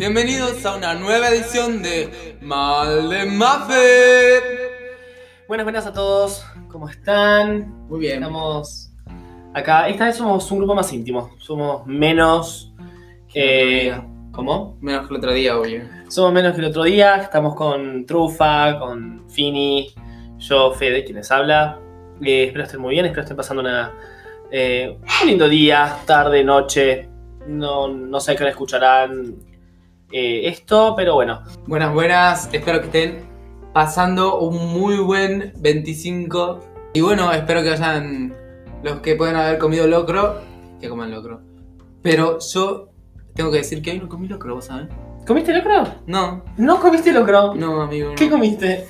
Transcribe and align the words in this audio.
Bienvenidos 0.00 0.64
a 0.64 0.76
una 0.76 0.94
nueva 0.94 1.28
edición 1.28 1.82
de 1.82 2.38
Mal 2.40 3.10
de 3.10 3.26
Muffet. 3.26 4.42
Buenas, 5.46 5.66
buenas 5.66 5.86
a 5.86 5.92
todos. 5.92 6.42
¿Cómo 6.68 6.88
están? 6.88 7.86
Muy 7.86 8.00
bien. 8.00 8.22
Estamos 8.22 8.90
acá. 9.52 9.90
Esta 9.90 10.06
vez 10.06 10.16
somos 10.16 10.50
un 10.50 10.56
grupo 10.56 10.74
más 10.74 10.90
íntimo. 10.94 11.32
Somos 11.36 11.86
menos. 11.86 12.72
Que 13.28 13.88
eh, 13.88 14.02
¿Cómo? 14.32 14.78
Menos 14.80 15.06
que 15.06 15.12
el 15.12 15.18
otro 15.18 15.34
día, 15.34 15.58
obvio. 15.58 15.82
Somos 16.08 16.32
menos 16.32 16.54
que 16.54 16.60
el 16.60 16.68
otro 16.68 16.84
día. 16.84 17.16
Estamos 17.16 17.54
con 17.54 18.06
Trufa, 18.06 18.78
con 18.78 19.28
Fini, 19.28 19.92
yo, 20.38 20.72
Fede, 20.72 21.04
quien 21.04 21.18
les 21.18 21.30
habla. 21.30 21.78
Eh, 22.22 22.44
espero 22.44 22.64
estén 22.64 22.80
muy 22.80 22.94
bien. 22.94 23.04
Espero 23.04 23.20
estén 23.20 23.36
pasando 23.36 23.60
una, 23.60 23.92
eh, 24.50 24.96
un 25.20 25.28
lindo 25.28 25.46
día, 25.46 25.98
tarde, 26.06 26.42
noche. 26.42 27.10
No, 27.46 27.86
no 27.88 28.18
sé 28.18 28.34
qué 28.34 28.44
hora 28.44 28.50
escucharán 28.52 29.49
eh, 30.12 30.42
esto, 30.48 30.94
pero 30.96 31.14
bueno. 31.14 31.42
Buenas, 31.66 31.92
buenas. 31.94 32.48
Espero 32.52 32.80
que 32.80 32.86
estén 32.86 33.18
pasando 33.72 34.38
un 34.40 34.68
muy 34.72 34.96
buen 34.98 35.52
25. 35.58 36.60
Y 36.94 37.00
bueno, 37.00 37.32
espero 37.32 37.62
que 37.62 37.70
vayan 37.70 38.34
los 38.82 39.00
que 39.00 39.14
pueden 39.14 39.36
haber 39.36 39.58
comido 39.58 39.86
locro, 39.86 40.40
que 40.80 40.88
coman 40.88 41.10
locro. 41.10 41.40
Pero 42.02 42.38
yo 42.40 42.88
tengo 43.34 43.50
que 43.50 43.58
decir 43.58 43.80
que 43.82 43.92
hoy 43.92 43.98
no 44.00 44.08
comí 44.08 44.26
locro, 44.26 44.54
¿vos 44.56 44.64
sabés? 44.66 44.88
¿Comiste 45.26 45.52
locro? 45.52 45.84
No, 46.06 46.42
¿No 46.56 46.80
comiste 46.80 47.12
locro? 47.12 47.54
no, 47.54 47.82
amigo. 47.82 48.08
no. 48.10 48.14
¿Qué 48.16 48.28
comiste? 48.28 48.86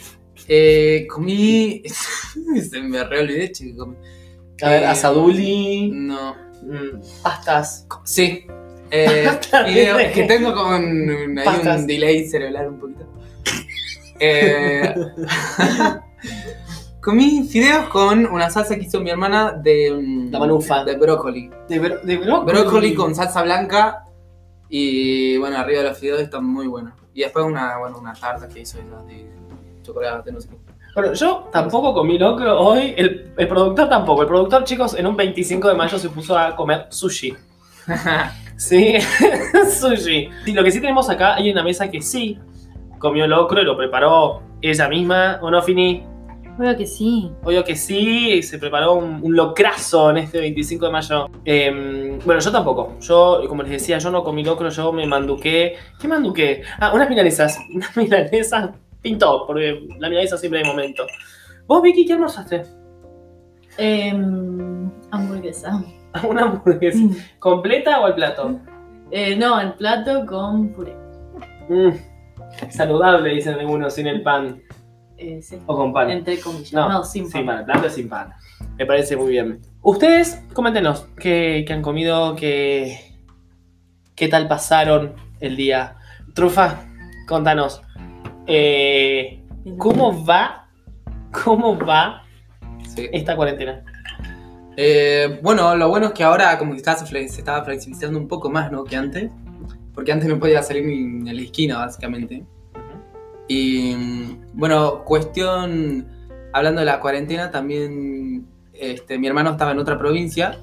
Eh, 0.48 1.06
comí. 1.12 1.82
Se 2.70 2.80
me 2.82 3.04
re 3.04 3.20
olvidé, 3.20 3.52
comí. 3.76 3.96
A 4.62 4.68
ver, 4.70 4.82
Eh, 4.84 4.86
asaduli, 4.86 5.90
No. 5.92 6.34
mm, 6.62 7.00
pastas. 7.22 7.86
Sí. 8.04 8.46
Eh, 8.90 9.28
video- 9.66 9.98
es 9.98 10.12
que 10.12 10.24
tengo 10.24 10.54
con 10.54 11.38
ahí 11.38 11.44
Pastas. 11.44 11.80
un 11.80 11.86
delay 11.86 12.28
cerebral 12.28 12.68
un 12.68 12.80
poquito. 12.80 13.06
Eh, 14.18 14.94
comí 17.00 17.46
fideos 17.48 17.88
con 17.88 18.26
una 18.26 18.50
salsa 18.50 18.76
que 18.76 18.84
hizo 18.84 19.00
mi 19.00 19.10
hermana 19.10 19.52
de. 19.52 19.90
mm, 19.92 20.30
La 20.32 20.38
manufa. 20.38 20.84
De 20.84 20.96
brócoli. 20.96 21.50
De, 21.68 21.78
bro- 21.80 22.00
de 22.02 22.16
brócoli. 22.18 22.52
Brócoli 22.60 22.94
con 22.94 23.14
salsa 23.14 23.42
blanca. 23.42 24.04
Y 24.68 25.36
bueno, 25.38 25.58
arriba 25.58 25.82
de 25.82 25.88
los 25.88 25.98
fideos 25.98 26.20
están 26.20 26.44
muy 26.44 26.66
buenos. 26.66 26.92
Y 27.14 27.22
después 27.22 27.44
una, 27.44 27.78
bueno, 27.78 27.98
una 27.98 28.14
tarta 28.14 28.48
que 28.48 28.60
hizo 28.60 28.78
ella 28.78 29.02
de 29.08 29.28
chocolate, 29.82 30.30
no 30.30 30.40
sé 30.40 30.48
qué. 30.48 30.56
Bueno, 30.94 31.12
yo 31.14 31.48
tampoco 31.52 31.92
comí 31.94 32.18
locro 32.18 32.60
hoy. 32.60 32.94
El, 32.96 33.32
el 33.36 33.48
productor 33.48 33.88
tampoco. 33.88 34.22
El 34.22 34.28
productor, 34.28 34.64
chicos, 34.64 34.94
en 34.94 35.06
un 35.06 35.16
25 35.16 35.68
de 35.68 35.74
mayo 35.74 35.98
se 35.98 36.08
puso 36.08 36.38
a 36.38 36.54
comer 36.54 36.86
sushi. 36.90 37.34
Sí, 38.60 38.96
sushi. 39.80 40.28
Sí, 40.44 40.52
lo 40.52 40.62
que 40.62 40.70
sí 40.70 40.82
tenemos 40.82 41.08
acá, 41.08 41.36
hay 41.36 41.50
una 41.50 41.62
mesa 41.62 41.90
que 41.90 42.02
sí 42.02 42.38
comió 42.98 43.26
locro 43.26 43.62
y 43.62 43.64
lo 43.64 43.74
preparó 43.74 44.42
ella 44.60 44.86
misma. 44.86 45.38
¿O 45.40 45.50
no, 45.50 45.62
Fini? 45.62 46.04
Obvio 46.58 46.76
que 46.76 46.86
sí. 46.86 47.32
Obvio 47.42 47.64
que 47.64 47.74
sí, 47.74 48.42
se 48.42 48.58
preparó 48.58 48.92
un, 48.96 49.20
un 49.22 49.34
locrazo 49.34 50.10
en 50.10 50.18
este 50.18 50.40
25 50.40 50.84
de 50.84 50.92
mayo. 50.92 51.30
Em, 51.46 52.18
bueno, 52.18 52.38
yo 52.38 52.52
tampoco. 52.52 52.98
Yo, 53.00 53.42
como 53.48 53.62
les 53.62 53.72
decía, 53.72 53.96
yo 53.96 54.10
no 54.10 54.22
comí 54.22 54.44
locro, 54.44 54.68
yo 54.68 54.92
me 54.92 55.06
manduqué. 55.06 55.76
¿Qué 55.98 56.06
manduqué? 56.06 56.62
Ah, 56.78 56.92
unas 56.92 57.08
milanesas. 57.08 57.58
Unas 57.74 57.96
milanesas 57.96 58.72
pintó, 59.00 59.46
porque 59.46 59.88
la 59.98 60.10
milanesa 60.10 60.36
siempre 60.36 60.60
hay 60.60 60.66
momento. 60.66 61.06
¿Vos, 61.66 61.80
Vicky, 61.80 62.04
qué 62.04 62.12
almorzaste? 62.12 62.62
Em, 63.78 64.90
hamburguesa. 65.10 65.82
¿Una 66.28 66.42
hamburguesa 66.42 66.98
completa 67.38 68.00
o 68.00 68.06
al 68.06 68.14
plato? 68.14 68.60
Eh, 69.10 69.36
no, 69.36 69.60
el 69.60 69.72
plato 69.74 70.24
con 70.26 70.68
puré. 70.72 70.94
Mm, 71.68 71.90
saludable, 72.70 73.30
dicen 73.34 73.54
algunos, 73.58 73.94
sin 73.94 74.06
el 74.06 74.22
pan. 74.22 74.60
Eh, 75.16 75.40
sí. 75.42 75.58
O 75.66 75.76
con 75.76 75.92
pan. 75.92 76.10
Entre 76.10 76.38
comillas. 76.40 76.72
No, 76.72 76.88
No, 76.88 77.04
sin 77.04 77.28
Sin 77.28 77.44
pan. 77.44 77.46
pan, 77.46 77.58
el 77.60 77.64
plato 77.66 77.86
es 77.86 77.94
sin 77.94 78.08
pan. 78.08 78.32
Me 78.76 78.86
parece 78.86 79.16
muy 79.16 79.30
bien. 79.30 79.60
Ustedes, 79.82 80.44
coméntenos, 80.52 81.06
¿qué, 81.18 81.64
qué 81.66 81.72
han 81.72 81.82
comido? 81.82 82.34
¿Qué, 82.36 82.98
¿Qué 84.14 84.28
tal 84.28 84.48
pasaron 84.48 85.14
el 85.40 85.56
día? 85.56 85.96
Trufa, 86.34 86.84
contanos. 87.28 87.82
eh, 88.46 89.42
¿Cómo 89.78 90.24
va? 90.24 90.68
¿Cómo 91.44 91.78
va 91.78 92.22
Sí. 92.84 93.08
esta 93.12 93.36
cuarentena? 93.36 93.84
Eh, 94.76 95.38
bueno, 95.42 95.74
lo 95.76 95.88
bueno 95.88 96.06
es 96.06 96.12
que 96.12 96.22
ahora 96.24 96.56
como 96.58 96.72
que 96.72 96.78
está- 96.78 96.96
se, 96.96 97.18
estaba 97.24 97.64
flexibilizando 97.64 98.18
un 98.18 98.28
poco 98.28 98.50
más, 98.50 98.70
¿no? 98.72 98.84
Que 98.84 98.96
antes. 98.96 99.30
Porque 99.94 100.12
antes 100.12 100.28
no 100.28 100.38
podía 100.38 100.62
salir 100.62 100.84
ni 100.86 101.28
a 101.28 101.32
la 101.34 101.42
esquina, 101.42 101.78
básicamente. 101.78 102.44
Y 103.48 104.36
bueno, 104.54 105.04
cuestión, 105.04 106.06
hablando 106.52 106.80
de 106.80 106.86
la 106.86 107.00
cuarentena, 107.00 107.50
también 107.50 108.46
este, 108.72 109.18
mi 109.18 109.26
hermano 109.26 109.50
estaba 109.50 109.72
en 109.72 109.78
otra 109.78 109.98
provincia 109.98 110.58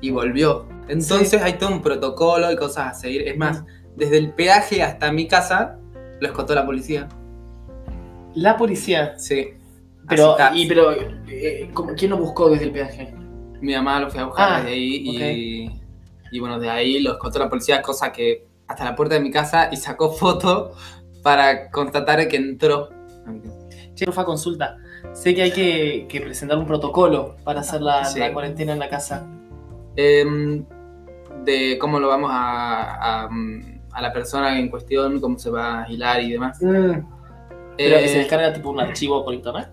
y 0.00 0.10
volvió. 0.10 0.66
Entonces 0.88 1.40
hay 1.42 1.54
todo 1.54 1.70
un 1.70 1.82
protocolo 1.82 2.50
y 2.52 2.56
cosas 2.56 2.88
a 2.88 2.94
seguir. 2.94 3.22
Es 3.28 3.36
más, 3.38 3.64
desde 3.96 4.18
el 4.18 4.32
peaje 4.32 4.82
hasta 4.82 5.10
mi 5.12 5.26
casa 5.28 5.78
lo 6.20 6.26
escotó 6.26 6.54
la 6.54 6.66
policía. 6.66 7.08
La 8.34 8.56
policía. 8.56 9.16
Sí. 9.18 9.50
Pero, 10.08 10.36
y, 10.54 10.68
pero 10.68 10.92
eh, 11.28 11.70
¿cómo- 11.72 11.94
¿quién 11.96 12.10
lo 12.10 12.18
buscó 12.18 12.48
desde 12.50 12.64
el 12.66 12.72
peaje? 12.72 13.14
Mi 13.66 13.74
mamá 13.74 13.98
lo 13.98 14.08
fue 14.10 14.20
a 14.20 14.24
buscar 14.26 14.48
Ah, 14.52 14.56
desde 14.58 14.70
ahí 14.70 15.02
y, 15.04 15.80
y 16.30 16.38
bueno, 16.40 16.60
de 16.60 16.70
ahí 16.70 17.00
lo 17.00 17.12
escoltó 17.14 17.40
la 17.40 17.48
policía, 17.48 17.82
cosa 17.82 18.12
que 18.12 18.46
hasta 18.68 18.84
la 18.84 18.94
puerta 18.94 19.16
de 19.16 19.20
mi 19.20 19.30
casa 19.32 19.68
y 19.72 19.76
sacó 19.76 20.12
foto 20.12 20.72
para 21.24 21.68
constatar 21.70 22.28
que 22.28 22.36
entró. 22.36 22.90
Che, 23.94 24.04
Trufa, 24.04 24.24
consulta. 24.24 24.76
Sé 25.14 25.34
que 25.34 25.42
hay 25.42 25.50
que, 25.50 26.06
que 26.08 26.20
presentar 26.20 26.58
un 26.58 26.66
protocolo 26.66 27.34
para 27.42 27.60
hacer 27.60 27.80
la, 27.82 28.04
Sí. 28.04 28.20
la 28.20 28.32
cuarentena 28.32 28.72
en 28.72 28.78
la 28.78 28.88
casa. 28.88 29.26
Em, 29.96 30.64
de 31.44 31.76
cómo 31.80 31.98
lo 31.98 32.06
vamos 32.08 32.30
a, 32.32 33.24
a, 33.24 33.28
mm, 33.28 33.80
a 33.92 34.00
la 34.02 34.12
persona 34.12 34.58
en 34.60 34.68
cuestión, 34.68 35.20
cómo 35.20 35.38
se 35.38 35.50
va 35.50 35.80
a 35.80 35.84
aislar 35.86 36.20
y 36.22 36.30
demás. 36.32 36.58
Pero 36.60 37.02
Eh, 37.78 38.00
que 38.02 38.08
se 38.08 38.18
descarga 38.18 38.52
tipo 38.52 38.70
un 38.70 38.78
archivo 38.80 39.24
por 39.24 39.34
internet. 39.34 39.68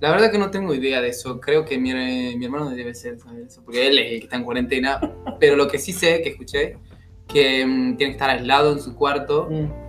La 0.00 0.10
verdad 0.10 0.30
que 0.30 0.38
no 0.38 0.50
tengo 0.50 0.74
idea 0.74 1.00
de 1.00 1.08
eso. 1.08 1.40
Creo 1.40 1.64
que 1.64 1.78
mi, 1.78 1.92
mi 2.36 2.44
hermano 2.44 2.70
debe 2.70 2.94
ser, 2.94 3.18
saber 3.18 3.44
eso, 3.44 3.62
porque 3.64 3.86
él 3.86 3.98
es 3.98 4.12
el 4.12 4.18
que 4.18 4.24
está 4.24 4.36
en 4.36 4.44
cuarentena. 4.44 5.00
Pero 5.40 5.56
lo 5.56 5.68
que 5.68 5.78
sí 5.78 5.92
sé, 5.92 6.20
que 6.22 6.30
escuché, 6.30 6.78
que 7.26 7.64
mm, 7.64 7.96
tiene 7.96 8.12
que 8.12 8.16
estar 8.16 8.30
aislado 8.30 8.72
en 8.72 8.80
su 8.80 8.94
cuarto. 8.94 9.48
Mm. 9.50 9.84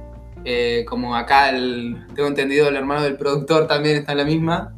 Eh, 0.47 0.85
como 0.87 1.15
acá 1.15 1.49
el, 1.49 2.05
tengo 2.13 2.29
entendido, 2.29 2.69
el 2.69 2.75
hermano 2.75 3.01
del 3.01 3.17
productor 3.17 3.67
también 3.67 3.97
está 3.97 4.11
en 4.11 4.17
la 4.19 4.25
misma. 4.25 4.75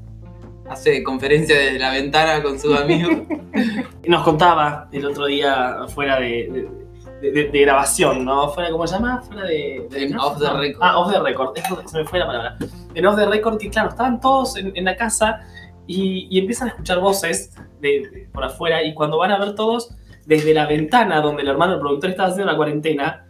Hace 0.69 1.03
conferencia 1.03 1.57
desde 1.57 1.79
la 1.79 1.91
ventana 1.91 2.41
con 2.41 2.59
sus 2.59 2.77
amigos. 2.77 3.27
Nos 4.07 4.23
contaba 4.23 4.89
el 4.91 5.05
otro 5.05 5.25
día 5.25 5.85
fuera 5.89 6.19
de, 6.19 6.49
de, 6.51 6.86
de- 7.21 7.49
de 7.49 7.61
grabación, 7.61 8.23
¿no? 8.25 8.49
Fuera, 8.49 8.69
¿cómo 8.71 8.85
se 8.87 8.95
llama? 8.95 9.21
Fuera 9.21 9.43
de... 9.43 9.87
de- 9.89 10.03
En 10.05 10.11
¿no? 10.13 10.25
off 10.27 10.39
the 10.39 10.45
No. 10.45 10.57
record. 10.59 10.81
Ah, 10.83 10.97
off 10.99 11.11
the 11.11 11.19
record. 11.19 11.57
Eso, 11.57 11.81
se 11.85 11.97
me 11.97 12.05
fue 12.05 12.19
la 12.19 12.27
palabra. 12.27 12.57
En 12.93 13.05
off 13.05 13.15
the 13.17 13.25
record, 13.25 13.57
que 13.57 13.69
claro, 13.69 13.89
estaban 13.89 14.19
todos 14.21 14.57
en, 14.57 14.71
en 14.75 14.85
la 14.85 14.95
casa 14.95 15.41
y, 15.87 16.27
y 16.29 16.39
empiezan 16.39 16.67
a 16.67 16.71
escuchar 16.71 16.99
voces 16.99 17.53
de- 17.81 18.27
por 18.33 18.43
afuera 18.43 18.83
y 18.83 18.93
cuando 18.93 19.17
van 19.17 19.31
a 19.31 19.39
ver 19.39 19.55
todos, 19.55 19.95
desde 20.25 20.53
la 20.53 20.65
ventana 20.65 21.21
donde 21.21 21.41
el 21.43 21.47
hermano 21.47 21.71
del 21.73 21.81
productor 21.81 22.09
estaba 22.09 22.29
haciendo 22.29 22.51
la 22.51 22.57
cuarentena, 22.57 23.25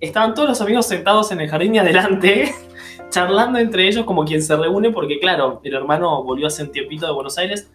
estaban 0.00 0.34
todos 0.34 0.48
los 0.50 0.60
amigos 0.60 0.86
sentados 0.86 1.32
en 1.32 1.40
el 1.40 1.48
jardín 1.48 1.72
de 1.72 1.80
adelante, 1.80 2.52
charlando 3.10 3.58
entre 3.58 3.86
ellos 3.88 4.04
como 4.04 4.24
quien 4.24 4.42
se 4.42 4.54
reúne, 4.56 4.90
porque 4.90 5.18
claro, 5.18 5.60
el 5.64 5.74
hermano 5.74 6.22
volvió 6.24 6.46
hace 6.48 6.62
un 6.64 6.72
tiempito 6.72 7.06
de 7.06 7.12
Buenos 7.12 7.38
Aires 7.38 7.70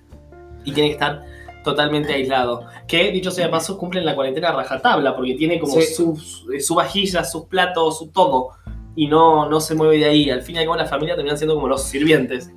y 0.63 0.71
tiene 0.73 0.89
que 0.89 0.93
estar 0.93 1.23
totalmente 1.71 2.13
aislado. 2.13 2.65
Que, 2.87 3.11
dicho 3.11 3.29
sea 3.31 3.45
de 3.45 3.51
paso, 3.51 3.77
cumplen 3.77 4.05
la 4.05 4.15
cuarentena 4.15 4.51
rajatabla, 4.51 5.15
porque 5.15 5.35
tiene 5.35 5.59
como 5.59 5.73
Sí. 5.73 5.93
sus, 5.93 6.45
eh, 6.53 6.59
su 6.59 6.75
vajilla, 6.75 7.23
sus 7.23 7.45
platos, 7.45 7.99
su 7.99 8.07
todo, 8.11 8.49
y 8.95 9.07
no, 9.07 9.47
no 9.49 9.59
se 9.59 9.75
mueve 9.75 9.97
de 9.99 10.05
ahí. 10.05 10.29
Al 10.29 10.41
fin 10.41 10.55
y 10.55 10.59
al 10.59 10.65
cabo 10.65 10.77
la 10.77 10.85
familia 10.85 11.15
terminan 11.15 11.37
siendo 11.37 11.55
como 11.55 11.67
los 11.67 11.83
sirvientes 11.83 12.51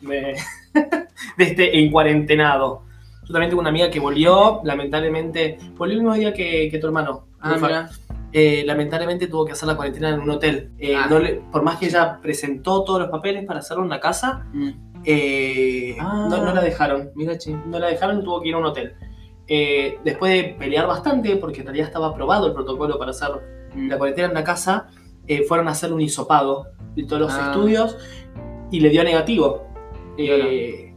de, 0.00 0.34
de 1.38 1.44
este 1.44 1.78
encuarentenado. 1.84 2.82
Yo 3.26 3.32
también 3.32 3.48
tengo 3.50 3.60
una 3.60 3.70
amiga 3.70 3.90
que 3.90 4.00
volvió, 4.00 4.60
lamentablemente, 4.64 5.58
volvió 5.76 5.94
el 5.96 6.02
mismo 6.02 6.14
día 6.14 6.32
que, 6.34 6.68
que 6.70 6.78
tu 6.78 6.86
hermano. 6.86 7.26
Ah, 7.40 7.56
mira. 7.60 7.90
Eh, 8.32 8.64
lamentablemente 8.66 9.28
tuvo 9.28 9.44
que 9.44 9.52
hacer 9.52 9.68
la 9.68 9.76
cuarentena 9.76 10.08
en 10.10 10.20
un 10.20 10.28
hotel. 10.30 10.72
Eh, 10.78 10.94
Ah. 10.96 11.06
no 11.08 11.20
le- 11.20 11.34
por 11.52 11.62
más 11.62 11.78
que 11.78 11.86
ella 11.86 12.18
presentó 12.20 12.82
todos 12.82 13.00
los 13.00 13.08
papeles 13.10 13.46
para 13.46 13.60
hacerlo 13.60 13.84
en 13.84 13.90
la 13.90 14.00
casa, 14.00 14.44
Mm. 14.52 14.70
Eh, 15.04 15.96
Ah. 16.00 16.26
no, 16.30 16.44
no 16.44 16.54
la 16.54 16.60
dejaron. 16.62 17.10
Mira, 17.14 17.36
chi. 17.38 17.54
No 17.66 17.78
la 17.78 17.88
dejaron 17.88 18.22
tuvo 18.24 18.40
que 18.40 18.48
ir 18.48 18.54
a 18.54 18.58
un 18.58 18.64
hotel. 18.66 18.94
Eh, 19.46 19.98
después 20.04 20.32
de 20.32 20.54
pelear 20.58 20.86
bastante, 20.86 21.36
porque 21.36 21.60
en 21.60 21.66
realidad 21.66 21.88
estaba 21.88 22.08
aprobado 22.08 22.46
el 22.46 22.54
protocolo 22.54 22.98
para 22.98 23.10
hacer 23.10 23.28
Mm. 23.74 23.88
la 23.90 23.98
cuarentena 23.98 24.28
en 24.28 24.34
la 24.34 24.44
casa, 24.44 24.88
eh, 25.26 25.42
fueron 25.42 25.68
a 25.68 25.72
hacer 25.72 25.92
un 25.92 26.00
hisopado 26.00 26.66
de 26.94 27.04
todos 27.04 27.22
los 27.22 27.32
Ah. 27.34 27.50
estudios 27.50 27.96
y 28.70 28.80
le 28.80 28.88
dio 28.90 29.02
negativo. 29.04 29.66
Eh, 30.16 30.94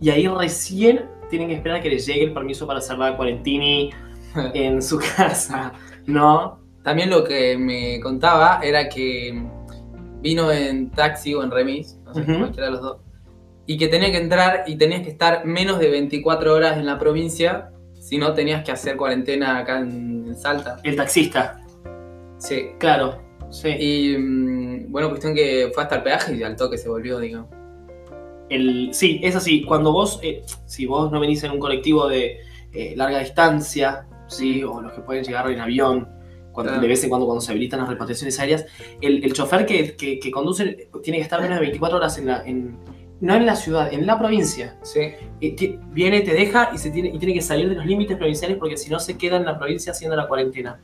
y 0.00 0.10
ahí 0.10 0.28
recién 0.28 1.06
tienen 1.30 1.48
que 1.48 1.54
esperar 1.54 1.78
a 1.78 1.80
que 1.82 1.90
les 1.90 2.06
llegue 2.06 2.24
el 2.24 2.32
permiso 2.32 2.66
para 2.66 2.78
hacer 2.80 2.98
la 2.98 3.16
cuarentini 3.16 3.90
en 4.54 4.80
su 4.82 4.98
casa, 5.16 5.72
¿no? 6.06 6.58
también 6.84 7.10
lo 7.10 7.22
que 7.24 7.58
me 7.58 8.00
contaba 8.00 8.60
era 8.62 8.88
que 8.88 9.42
vino 10.22 10.50
en 10.50 10.90
taxi 10.90 11.34
o 11.34 11.42
en 11.42 11.50
remis, 11.50 11.98
no 12.04 12.14
sé, 12.14 12.20
Ujú. 12.22 12.38
cualquiera 12.38 12.66
de 12.66 12.72
los 12.72 12.80
dos, 12.80 12.96
y 13.68 13.76
que 13.76 13.86
tenía 13.88 14.10
que 14.10 14.16
entrar 14.16 14.64
y 14.66 14.76
tenías 14.76 15.02
que 15.02 15.10
estar 15.10 15.44
menos 15.44 15.78
de 15.78 15.90
24 15.90 16.54
horas 16.54 16.78
en 16.78 16.86
la 16.86 16.98
provincia, 16.98 17.70
si 18.00 18.16
no 18.16 18.32
tenías 18.32 18.64
que 18.64 18.72
hacer 18.72 18.96
cuarentena 18.96 19.58
acá 19.58 19.80
en, 19.80 20.24
en 20.26 20.36
Salta. 20.36 20.78
El 20.82 20.96
taxista. 20.96 21.60
Sí. 22.38 22.70
Claro. 22.78 23.20
Sí. 23.50 23.68
Y 23.68 24.16
mm, 24.16 24.90
bueno, 24.90 25.10
cuestión 25.10 25.34
que 25.34 25.70
fue 25.74 25.82
hasta 25.82 25.96
el 25.96 26.02
peaje 26.02 26.34
y 26.34 26.42
al 26.42 26.56
toque 26.56 26.78
se 26.78 26.88
volvió, 26.88 27.18
digamos. 27.18 27.50
El, 28.48 28.88
sí, 28.94 29.20
es 29.22 29.36
así. 29.36 29.62
Cuando 29.64 29.92
vos, 29.92 30.18
eh, 30.22 30.42
si 30.64 30.86
vos 30.86 31.12
no 31.12 31.20
venís 31.20 31.44
en 31.44 31.50
un 31.50 31.58
colectivo 31.58 32.08
de 32.08 32.38
eh, 32.72 32.94
larga 32.96 33.18
distancia, 33.18 34.06
sí, 34.28 34.64
o 34.64 34.80
los 34.80 34.92
que 34.92 35.02
pueden 35.02 35.24
llegar 35.24 35.50
en 35.50 35.60
avión, 35.60 36.08
cuando, 36.52 36.70
Claro. 36.72 36.80
de 36.80 36.88
vez 36.88 37.04
en 37.04 37.10
cuando 37.10 37.26
cuando 37.26 37.42
se 37.42 37.50
habilitan 37.52 37.80
las 37.80 37.90
repatriaciones 37.90 38.40
aéreas, 38.40 38.64
el, 39.02 39.22
el 39.22 39.32
chofer 39.34 39.66
que, 39.66 39.94
que, 39.94 40.18
que 40.18 40.30
conduce 40.30 40.88
tiene 41.02 41.18
que 41.18 41.24
estar 41.24 41.42
menos 41.42 41.56
de 41.56 41.60
24 41.60 41.98
horas 41.98 42.16
en 42.16 42.26
la, 42.26 42.42
en, 42.46 42.78
no 43.20 43.34
en 43.34 43.46
la 43.46 43.56
ciudad, 43.56 43.92
en 43.92 44.06
la 44.06 44.18
provincia. 44.18 44.76
Sí. 44.82 45.00
Y 45.40 45.76
viene, 45.92 46.20
te 46.20 46.32
deja 46.32 46.70
y, 46.74 46.78
se 46.78 46.90
tiene, 46.90 47.08
y 47.08 47.18
tiene 47.18 47.34
que 47.34 47.42
salir 47.42 47.68
de 47.68 47.74
los 47.74 47.86
límites 47.86 48.16
provinciales 48.16 48.56
porque 48.58 48.76
si 48.76 48.90
no 48.90 48.98
se 49.00 49.16
queda 49.18 49.36
en 49.36 49.44
la 49.44 49.58
provincia 49.58 49.92
haciendo 49.92 50.16
la 50.16 50.26
cuarentena. 50.28 50.80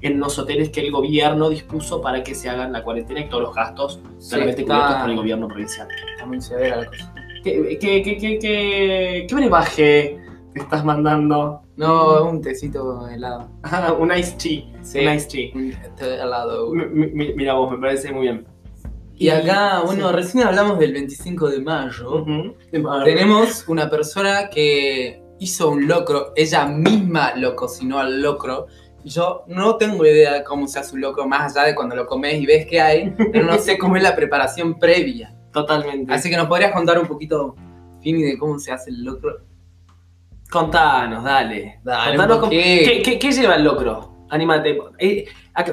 En 0.00 0.20
los 0.20 0.38
hoteles 0.38 0.70
que 0.70 0.80
el 0.80 0.92
gobierno 0.92 1.50
dispuso 1.50 2.00
para 2.00 2.22
que 2.22 2.32
se 2.34 2.48
hagan 2.48 2.72
la 2.72 2.84
cuarentena 2.84 3.18
y 3.20 3.28
todos 3.28 3.42
los 3.42 3.54
gastos 3.54 4.00
claramente 4.28 4.62
cubiertos 4.64 4.94
por 5.00 5.10
el 5.10 5.16
gobierno 5.16 5.48
provincial. 5.48 5.88
Está 6.12 6.24
muy 6.24 6.40
severa 6.40 6.76
la 6.76 6.86
cosa. 6.86 7.12
¿Qué, 7.42 7.78
qué, 7.80 8.02
qué, 8.02 8.16
qué, 8.16 8.38
qué, 8.38 9.26
qué 9.28 9.34
brebaje 9.34 10.20
te 10.54 10.60
estás 10.60 10.84
mandando? 10.84 11.62
No, 11.76 12.24
un 12.28 12.40
tecito 12.40 13.08
helado. 13.08 13.48
Ah, 13.64 13.92
un 13.98 14.12
ice 14.16 14.36
tea. 14.36 14.82
Sí. 14.82 15.00
Un 15.06 15.14
ice 15.14 15.26
tea. 15.28 15.50
Un 15.54 15.72
helado. 16.20 16.70
Mi- 16.72 17.06
mi- 17.08 17.34
Mira 17.34 17.54
vos, 17.54 17.72
me 17.72 17.78
parece 17.78 18.12
muy 18.12 18.22
bien. 18.22 18.46
Y 19.20 19.30
acá, 19.30 19.82
bueno, 19.84 20.12
recién 20.12 20.44
hablamos 20.44 20.78
del 20.78 20.92
25 20.92 21.48
de 21.48 21.60
mayo. 21.60 22.24
Tenemos 23.04 23.64
una 23.66 23.90
persona 23.90 24.48
que 24.48 25.20
hizo 25.40 25.70
un 25.70 25.88
locro, 25.88 26.32
ella 26.36 26.66
misma 26.66 27.34
lo 27.34 27.56
cocinó 27.56 27.98
al 27.98 28.22
locro. 28.22 28.66
Yo 29.04 29.44
no 29.48 29.76
tengo 29.76 30.06
idea 30.06 30.34
de 30.34 30.44
cómo 30.44 30.68
se 30.68 30.78
hace 30.78 30.94
un 30.94 31.00
locro 31.00 31.26
más 31.26 31.56
allá 31.56 31.66
de 31.66 31.74
cuando 31.74 31.96
lo 31.96 32.06
comes 32.06 32.40
y 32.40 32.46
ves 32.46 32.66
que 32.66 32.80
hay, 32.80 33.12
pero 33.32 33.44
no 33.44 33.58
sé 33.58 33.76
cómo 33.76 33.96
es 33.96 34.04
la 34.04 34.14
preparación 34.14 34.78
previa. 34.78 35.34
Totalmente. 35.52 36.12
Así 36.12 36.30
que 36.30 36.36
nos 36.36 36.46
podrías 36.46 36.72
contar 36.72 36.98
un 36.98 37.06
poquito, 37.06 37.56
Fini, 38.00 38.22
de 38.22 38.38
cómo 38.38 38.58
se 38.60 38.70
hace 38.70 38.90
el 38.90 39.02
locro. 39.02 39.38
Contanos, 40.48 41.24
dale. 41.24 41.80
Dale, 41.82 42.16
Contanos. 42.16 42.50
¿qué, 42.50 43.02
qué, 43.04 43.18
qué 43.18 43.32
lleva 43.32 43.56
el 43.56 43.64
locro? 43.64 44.26
Anímate. 44.30 44.78
Eh, 44.98 45.24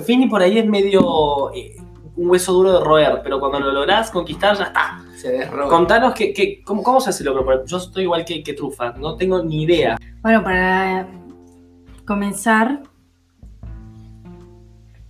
Fini 0.04 0.28
por 0.28 0.42
ahí 0.42 0.58
es 0.58 0.66
medio 0.66 1.54
eh, 1.54 1.76
un 2.18 2.30
hueso 2.30 2.54
duro 2.54 2.74
de 2.80 2.84
roer, 2.86 3.22
pero 3.24 3.40
cuando 3.40 3.60
lo 3.60 3.72
lográs 3.72 4.10
conquistar 4.12 4.56
ya 4.58 4.66
está. 4.66 5.02
Se 5.18 5.32
desroba. 5.32 5.70
Contanos 5.70 6.14
que, 6.14 6.34
que- 6.34 6.62
cómo, 6.64 6.82
cómo 6.84 7.00
se 7.02 7.10
hace 7.10 7.24
el 7.24 7.28
locro. 7.28 7.44
Porque 7.46 7.68
Yo 7.68 7.78
estoy 7.78 8.04
igual 8.04 8.24
que, 8.26 8.42
que 8.44 8.54
Trufa, 8.54 8.94
no 8.94 9.16
tengo 9.16 9.44
ni 9.44 9.64
idea. 9.64 9.98
Bueno, 10.22 10.44
para 10.44 11.08
comenzar, 12.06 12.82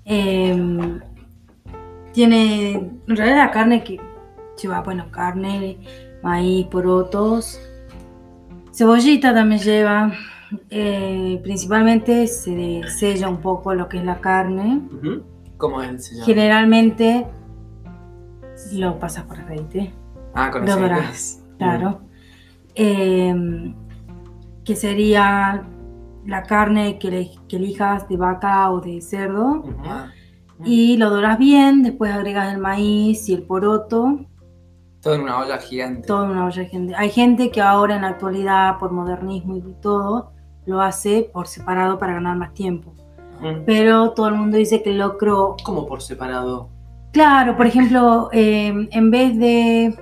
em, 0.05 0.99
tiene 2.13 2.71
en 3.07 3.15
realidad 3.15 3.37
la 3.45 3.51
carne 3.51 3.83
que 3.83 3.99
lleva, 4.61 4.81
bueno, 4.81 5.05
carne, 5.11 5.77
maíz, 6.23 6.65
porotos, 6.67 7.59
cebollita 8.73 9.33
también 9.33 9.61
lleva. 9.61 10.11
eh, 10.69 11.39
principalmente 11.43 12.27
se 12.27 12.81
sella 12.87 13.27
un 13.27 13.41
poco 13.41 13.73
lo 13.73 13.89
que 13.89 13.97
es 13.97 14.05
la 14.05 14.21
carne. 14.21 14.81
Ujú. 14.95 15.23
¿Cómo 15.57 15.81
es? 15.81 16.11
llama? 16.11 16.25
Generalmente 16.25 17.27
lo 18.73 18.99
pasas 18.99 19.23
por 19.25 19.39
aceite. 19.39 19.93
Ah, 20.33 20.51
con 20.51 20.65
Lo 20.65 20.73
aceite. 20.73 20.93
dorás. 20.93 21.43
Claro. 21.57 21.99
Eh, 22.75 23.73
que 24.63 24.75
sería 24.75 25.63
la 26.25 26.43
carne 26.43 26.97
que, 26.99 27.11
le- 27.11 27.31
que 27.47 27.57
elijas 27.57 28.07
de 28.09 28.17
vaca 28.17 28.69
o 28.71 28.81
de 28.81 28.99
cerdo. 29.01 29.63
Ah, 29.85 30.07
Y 30.63 30.97
lo 30.97 31.09
doras 31.09 31.37
bien, 31.37 31.83
después 31.83 32.11
agregas 32.13 32.51
el 32.53 32.59
maíz 32.59 33.27
y 33.29 33.33
el 33.33 33.43
poroto, 33.43 34.25
todo 35.01 35.13
en 35.15 35.21
una 35.21 35.39
olla 35.39 35.57
gigante. 35.59 36.07
todo 36.07 36.23
en 36.25 36.31
una 36.31 36.45
olla 36.45 36.61
de 36.63 36.67
gente. 36.69 36.95
Hay 36.95 37.09
gente 37.11 37.51
que 37.51 37.61
ahora 37.61 37.95
en 37.97 38.01
la 38.03 38.07
actualidad, 38.09 38.79
por 38.79 38.91
modernismo 38.91 39.57
y 39.57 39.61
todo, 39.81 40.31
lo 40.65 40.81
hace 40.81 41.29
por 41.31 41.47
separado 41.47 41.99
para 41.99 42.13
ganar 42.13 42.35
más 42.37 42.53
tiempo. 42.53 42.93
Pero 43.65 44.11
todo 44.11 44.27
el 44.29 44.35
mundo 44.35 44.57
dice 44.57 44.81
que 44.83 44.91
el 44.91 44.97
locro 44.99 45.55
¿Cómo 45.63 45.85
por 45.85 46.01
separado? 46.01 46.69
Claro, 47.11 47.55
por 47.55 47.65
ejemplo, 47.65 48.29
eh, 48.33 48.87
en 48.91 49.11
vez 49.11 49.37
de 49.37 49.95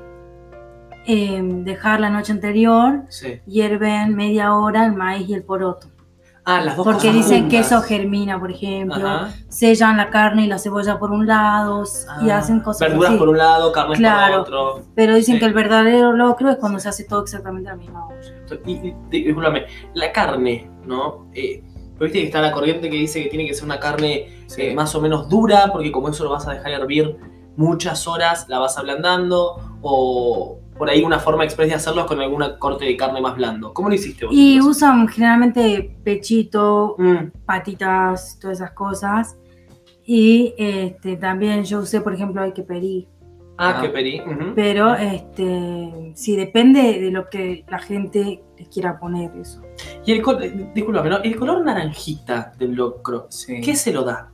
eh, 1.06 1.42
dejar 1.64 2.00
la 2.00 2.10
noche 2.10 2.32
anterior, 2.32 3.04
Sí. 3.10 3.40
hierven 3.46 4.16
media 4.16 4.56
hora 4.56 4.86
el 4.86 4.94
maíz 4.94 5.28
y 5.30 5.34
el 5.34 5.44
poroto. 5.44 5.88
Ah, 6.46 6.60
las 6.62 6.76
dos 6.76 6.86
Porque 6.86 7.10
dicen 7.12 7.48
que 7.48 7.58
juntas. 7.60 7.72
eso 7.72 7.82
germina, 7.84 8.38
por 8.38 8.52
ejemplo. 8.52 9.08
Ajá. 9.08 9.30
Sellan 9.48 9.96
la 9.96 10.10
carne 10.10 10.44
y 10.44 10.48
la 10.48 10.58
cebolla 10.60 11.00
por 11.00 11.12
un 11.12 11.26
lado 11.26 11.84
y 12.22 12.30
Ah, 12.32 12.40
hacen 12.40 12.60
cosas 12.60 12.90
Verduras 12.90 13.12
así. 13.12 13.18
por 13.20 13.30
un 13.30 13.38
lado, 13.38 13.72
carnes 13.72 13.98
Claro. 14.00 14.44
por 14.44 14.54
otro. 14.56 14.86
Pero 14.94 15.16
dicen 15.16 15.36
Sí. 15.36 15.40
que 15.40 15.46
el 15.46 15.54
verdadero 15.54 16.12
locro 16.12 16.50
es 16.50 16.58
cuando 16.58 16.80
se 16.80 16.90
hace 16.90 17.06
todo 17.06 17.22
exactamente 17.24 17.70
a 17.70 17.74
la 17.74 17.78
misma. 17.78 18.08
Y, 18.66 18.72
y- 18.90 18.96
discúlpame, 19.10 19.66
la 19.94 20.12
carne, 20.12 20.70
¿no? 20.86 21.28
Eh, 21.34 21.64
pero 22.04 22.12
viste 22.12 22.20
que 22.20 22.26
está 22.26 22.42
la 22.42 22.52
corriente 22.52 22.90
que 22.90 22.98
dice 22.98 23.24
que 23.24 23.30
tiene 23.30 23.48
que 23.48 23.54
ser 23.54 23.64
una 23.64 23.80
carne 23.80 24.28
Sí. 24.48 24.62
eh, 24.62 24.76
más 24.76 24.94
o 24.94 25.00
menos 25.02 25.30
dura, 25.30 25.70
porque 25.72 25.90
como 25.92 26.10
eso 26.10 26.26
lo 26.26 26.32
vas 26.32 26.46
a 26.48 26.54
dejar 26.54 26.72
hervir 26.74 27.16
muchas 27.56 28.08
horas, 28.08 28.46
la 28.50 28.60
vas 28.60 28.78
ablandando, 28.78 29.56
o 29.82 30.60
por 30.78 30.90
ahí 30.90 31.02
una 31.04 31.20
forma 31.20 31.44
express 31.46 31.70
de 31.70 31.76
hacerlo 31.76 32.02
es 32.02 32.08
con 32.08 32.20
alguna 32.20 32.58
corte 32.60 32.84
de 32.84 32.98
carne 32.98 33.22
más 33.22 33.36
blando. 33.38 33.74
¿Cómo 33.74 33.88
lo 33.90 33.96
hiciste 33.96 34.26
vos? 34.26 34.34
Y 34.36 34.60
usan 34.60 35.08
generalmente 35.08 35.96
pechito, 36.04 36.96
Mm, 36.98 37.32
patitas, 37.46 38.38
todas 38.40 38.58
esas 38.60 38.72
cosas. 38.72 39.38
Y 40.06 40.54
este, 40.58 41.16
también 41.16 41.64
yo 41.64 41.80
usé, 41.80 42.02
por 42.02 42.14
ejemplo, 42.14 42.42
hay 42.42 42.52
que 42.52 42.64
pedir. 42.64 43.08
Ah, 43.58 43.76
Ah. 43.78 43.82
qué 43.82 43.90
peri. 43.90 44.22
Pero 44.56 44.96
este, 44.96 46.12
sí, 46.16 46.36
depende 46.36 47.00
de 47.00 47.12
lo 47.12 47.30
que 47.30 47.64
la 47.70 47.80
gente 47.80 48.44
les 48.58 48.68
quiera 48.70 49.00
poner 49.00 49.32
eso. 49.40 49.62
Y 50.06 50.12
el 50.12 50.24
discúlpame, 50.74 51.10
¿no? 51.10 51.18
El 51.18 51.36
color 51.36 51.64
naranjita 51.64 52.54
del 52.58 52.74
locro, 52.74 53.28
Sí. 53.30 53.62
¿qué 53.62 53.76
se 53.76 53.94
lo 53.94 54.04
da? 54.04 54.30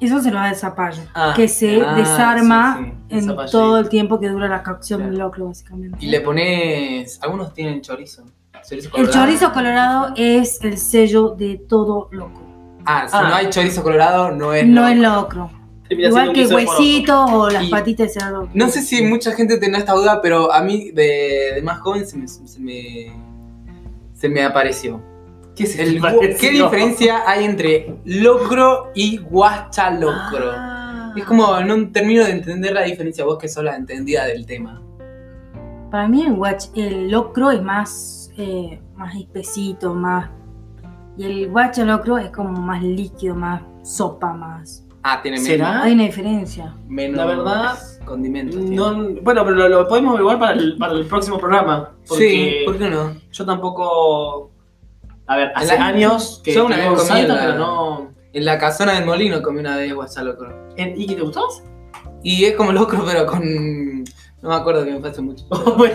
Eso 0.00 0.20
se 0.20 0.30
lo 0.30 0.38
da 0.38 0.50
el 0.50 0.56
zapallo, 0.56 1.02
Ah, 1.14 1.32
que 1.36 1.46
se 1.46 1.80
ah, 1.80 1.94
desarma 1.94 2.78
sí, 2.78 2.84
sí, 2.84 3.16
el 3.16 3.30
en 3.30 3.36
todo 3.50 3.78
el 3.78 3.88
tiempo 3.88 4.18
que 4.18 4.28
dura 4.28 4.48
la 4.48 4.62
cocción 4.62 4.98
Claro. 4.98 5.10
del 5.12 5.20
locro, 5.20 5.46
básicamente. 5.46 5.98
Y 6.00 6.08
le 6.08 6.20
pones. 6.20 7.20
Algunos 7.22 7.54
tienen 7.54 7.80
chorizo. 7.80 8.24
chorizo 8.68 8.90
el 8.96 9.10
chorizo 9.10 9.52
colorado 9.52 10.12
es 10.16 10.60
el 10.64 10.78
sello 10.78 11.30
de 11.30 11.58
todo 11.68 12.08
locro. 12.10 12.42
Ah, 12.86 13.06
si 13.08 13.16
Ah. 13.16 13.28
no 13.28 13.34
hay 13.36 13.50
chorizo 13.50 13.82
colorado, 13.82 14.30
no 14.32 14.52
es. 14.52 14.66
no 14.66 14.80
loco. 14.82 14.88
es 14.92 14.98
locro. 14.98 15.50
Termina 15.88 16.08
Igual 16.08 16.32
que 16.32 16.46
huesitos 16.46 17.30
o 17.30 17.50
las 17.50 17.64
Y- 17.64 17.70
patitas 17.70 18.14
de 18.14 18.20
cerdo. 18.20 18.48
No 18.54 18.68
sé 18.68 18.80
si 18.82 19.02
mucha 19.02 19.32
gente 19.32 19.58
tendrá 19.58 19.80
esta 19.80 19.92
duda, 19.92 20.20
pero 20.22 20.52
a 20.52 20.62
mí 20.62 20.90
de, 20.92 21.52
de 21.56 21.62
más 21.62 21.78
joven 21.80 22.06
se 22.06 22.16
me, 22.16 22.26
se 22.26 22.58
me, 22.60 23.12
se 24.14 24.28
me 24.28 24.42
apareció. 24.42 25.00
¿Qué 25.54 25.64
es 25.64 25.78
El 25.78 26.00
¿Qué 26.40 26.50
diferencia 26.50 27.22
hay 27.28 27.44
entre 27.44 27.96
locro 28.04 28.90
y 28.94 29.18
guachalocro? 29.18 30.50
Ah. 30.52 31.12
Es 31.16 31.24
como 31.24 31.60
no 31.60 31.90
termino 31.92 32.24
de 32.24 32.32
entender 32.32 32.72
la 32.72 32.82
diferencia, 32.82 33.24
vos 33.24 33.38
que 33.38 33.46
sos 33.48 33.62
la 33.62 33.76
entendida 33.76 34.24
del 34.26 34.46
tema. 34.46 34.82
Para 35.92 36.08
mí 36.08 36.22
el, 36.26 36.34
guach- 36.34 36.70
el 36.74 37.08
locro 37.08 37.52
es 37.52 37.62
más, 37.62 38.32
eh, 38.36 38.80
más 38.96 39.14
espesito, 39.14 39.94
más... 39.94 40.28
Y 41.16 41.24
el 41.24 41.50
guachalocro 41.50 42.18
es 42.18 42.30
como 42.30 42.50
más 42.60 42.82
líquido, 42.82 43.36
más 43.36 43.62
sopa, 43.84 44.32
más... 44.32 44.84
Ah, 45.06 45.20
tiene 45.22 45.36
¿Será? 45.38 45.68
menos, 45.68 45.84
Hay 45.84 45.92
una 45.92 46.02
diferencia. 46.04 46.74
menos 46.88 47.16
La 47.18 47.26
verdad, 47.26 47.78
condimentos. 48.06 48.58
tiene. 48.58 48.74
No, 48.74 48.94
bueno, 49.20 49.44
pero 49.44 49.50
lo, 49.54 49.68
lo 49.68 49.86
podemos 49.86 50.12
averiguar 50.12 50.38
para 50.38 50.52
el, 50.54 50.78
para 50.78 50.94
el 50.94 51.04
próximo 51.04 51.36
programa. 51.38 51.90
Porque 52.08 52.24
Sí, 52.30 52.64
¿por 52.64 52.78
qué 52.78 52.88
no? 52.88 53.14
yo 53.30 53.44
tampoco. 53.44 54.50
A 55.26 55.36
ver, 55.36 55.52
hace 55.54 55.76
la- 55.76 55.86
años 55.86 56.40
que 56.42 56.54
yo 56.54 56.64
una 56.66 56.76
vez 56.76 56.86
comí 56.86 57.00
en 57.00 57.06
Salta, 57.06 57.34
la- 57.34 57.40
pero 57.42 57.58
no. 57.58 58.14
En 58.32 58.44
la 58.46 58.58
casona 58.58 58.94
del 58.94 59.04
molino 59.04 59.42
comí 59.42 59.60
una 59.60 59.76
vez 59.76 59.94
guachalocro. 59.94 60.72
¿En- 60.76 60.98
¿Y 61.00 61.06
qué 61.06 61.14
te 61.16 61.20
gustó? 61.22 61.48
Y 62.22 62.44
es 62.46 62.56
como 62.56 62.72
locro, 62.72 63.04
pero 63.06 63.26
con. 63.26 64.04
No 64.44 64.50
me 64.50 64.56
acuerdo 64.56 64.84
que 64.84 64.90
me 64.92 65.00
fue 65.00 65.08
hace 65.08 65.22
mucho. 65.22 65.44
Como 65.48 65.86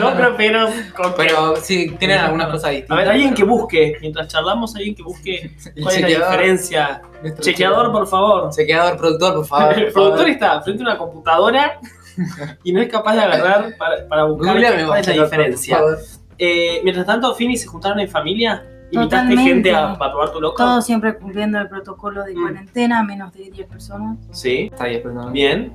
locro, 0.00 0.34
pero 0.36 0.68
con 0.96 1.12
Pero 1.16 1.56
sí, 1.56 1.90
tienen 1.98 2.18
algunas 2.18 2.46
cosas 2.46 2.64
A 2.66 2.70
distintas. 2.70 2.96
ver, 2.98 3.08
alguien 3.08 3.34
que 3.34 3.42
busque, 3.42 3.96
mientras 4.00 4.28
charlamos, 4.28 4.74
alguien 4.76 4.94
que 4.94 5.02
busque 5.02 5.50
El 5.74 5.82
cuál 5.82 5.94
es 5.96 6.00
la 6.02 6.08
chequeador, 6.08 6.30
diferencia. 6.30 7.02
Chequeador, 7.40 7.90
por 7.92 8.06
favor. 8.06 8.50
Chequeador, 8.50 8.96
productor, 8.96 9.34
por 9.34 9.46
favor. 9.46 9.74
El 9.78 9.84
por 9.86 9.92
productor 9.92 10.18
favor. 10.18 10.30
está 10.30 10.62
frente 10.62 10.82
a 10.82 10.86
una 10.86 10.98
computadora 10.98 11.80
y 12.62 12.72
no 12.72 12.80
es 12.80 12.88
capaz 12.88 13.14
de 13.16 13.20
agarrar 13.22 13.76
para, 13.76 14.06
para 14.08 14.24
buscar 14.24 14.54
cuál 14.86 15.00
es 15.00 15.06
la 15.08 15.22
diferencia. 15.24 15.78
por 15.80 15.96
favor. 15.96 16.04
Eh, 16.38 16.80
mientras 16.84 17.06
tanto, 17.06 17.34
Fini 17.34 17.56
se 17.56 17.66
juntaron 17.66 17.98
en 17.98 18.08
familia. 18.08 18.64
¿Invitaste 18.92 19.30
Totalmente. 19.34 19.42
gente 19.42 19.74
a, 19.74 19.90
a 19.90 19.98
probar 19.98 20.30
tu 20.30 20.40
locro? 20.40 20.64
Todos 20.64 20.86
siempre 20.86 21.16
cumpliendo 21.18 21.58
el 21.58 21.68
protocolo 21.68 22.22
de 22.22 22.34
Mm. 22.36 22.40
cuarentena, 22.40 23.02
menos 23.02 23.32
de 23.32 23.50
10 23.50 23.66
personas. 23.66 24.16
Sí. 24.30 24.68
Está 24.70 24.84
bien, 24.84 25.02
perdón. 25.02 25.32
Bien. 25.32 25.72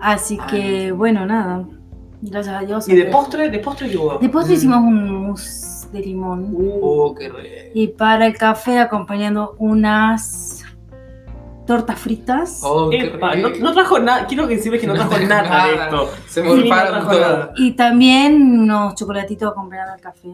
Así 0.00 0.38
que, 0.50 0.92
bueno, 0.92 1.26
nada. 1.26 1.64
Gracias 2.22 2.54
a 2.62 2.66
Dios. 2.66 2.88
¿Y 2.88 2.94
de 2.94 3.02
aunque- 3.02 3.12
postre? 3.12 3.50
¿De 3.50 3.58
postre 3.60 3.88
qué 3.90 3.96
hubo? 3.96 4.18
De 4.18 4.28
postre 4.28 4.54
Mm. 4.54 4.56
hicimos 4.58 4.78
un 4.78 5.22
mousse 5.26 5.88
de 5.92 6.00
limón. 6.00 6.48
Uh, 6.52 6.78
Oh, 6.82 7.14
qué 7.14 7.28
re. 7.28 7.70
Y 7.74 7.88
para 7.88 8.26
el 8.26 8.36
café 8.36 8.78
acompañando 8.78 9.54
unas 9.58 10.62
tortas 11.66 11.98
fritas. 11.98 12.60
Oh, 12.64 12.90
qué 12.90 13.06
epa, 13.06 13.30
re. 13.32 13.42
no, 13.42 13.48
no 13.50 13.72
trajo 13.72 13.98
nada. 13.98 14.26
Quiero 14.26 14.46
decirles 14.46 14.80
que 14.80 14.86
no 14.86 14.94
No 14.94 15.08
trajo 15.08 15.24
nada 15.26 15.66
de 15.66 15.74
esto. 15.74 16.10
Se 16.28 16.42
me 16.42 16.48
no. 16.48 17.50
Y 17.56 17.72
también 17.72 18.60
unos 18.60 18.94
chocolatitos 18.96 19.50
acompañando 19.52 19.92
al 19.94 20.00
café. 20.00 20.28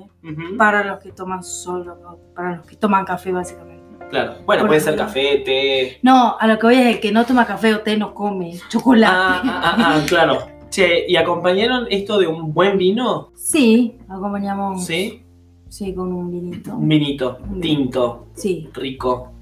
Para 0.58 0.82
los 0.84 0.98
que 1.00 1.12
toman 1.12 1.42
solo, 1.44 1.96
para 2.34 2.56
los 2.56 2.66
que 2.66 2.76
toman 2.76 3.04
café 3.04 3.32
básicamente. 3.32 3.75
Claro. 4.10 4.34
Bueno, 4.46 4.62
Por 4.62 4.68
puede 4.68 4.80
ser 4.80 4.96
café, 4.96 5.42
té. 5.44 5.98
No, 6.02 6.36
a 6.38 6.46
lo 6.46 6.58
que 6.58 6.66
voy 6.66 6.76
es 6.76 6.86
el 6.86 7.00
que 7.00 7.10
no 7.12 7.24
toma 7.26 7.44
café 7.46 7.74
o 7.74 7.80
té 7.80 7.96
no 7.96 8.14
come 8.14 8.58
chocolate. 8.68 9.12
Ah, 9.16 9.42
ah, 9.44 9.60
ah, 9.64 9.94
ah, 9.96 10.04
claro. 10.06 10.38
Che, 10.70 11.04
¿y 11.08 11.16
acompañaron 11.16 11.86
esto 11.90 12.18
de 12.18 12.26
un 12.26 12.52
buen 12.52 12.76
vino? 12.78 13.30
Sí, 13.34 13.98
acompañamos. 14.08 14.84
Sí. 14.84 15.22
Sí, 15.68 15.92
con 15.94 16.12
un 16.12 16.30
vinito. 16.30 16.74
Un 16.76 16.88
vinito, 16.88 17.38
Un 17.50 17.60
tinto, 17.60 18.26
Sí, 18.34 18.68
rico. 18.74 19.32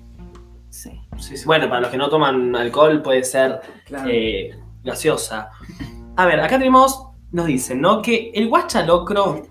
sí. 0.71 0.91
Sí, 1.19 1.37
sí. 1.37 1.45
Bueno, 1.47 1.69
para 1.69 1.83
los 1.83 1.91
que 1.91 1.97
no 1.97 2.09
toman 2.09 2.57
alcohol 2.57 3.03
puede 3.03 3.23
ser 3.25 3.61
Claro. 3.87 4.09
eh, 4.11 4.51
gaseosa. 4.83 5.51
A 6.17 6.27
ver, 6.27 6.41
acá 6.41 6.59
tenemos, 6.59 7.09
nos 7.31 7.47
dicen, 7.47 7.81
¿no? 7.81 8.03
Que 8.03 8.31
el 8.35 8.49
guachalocro 8.49 9.43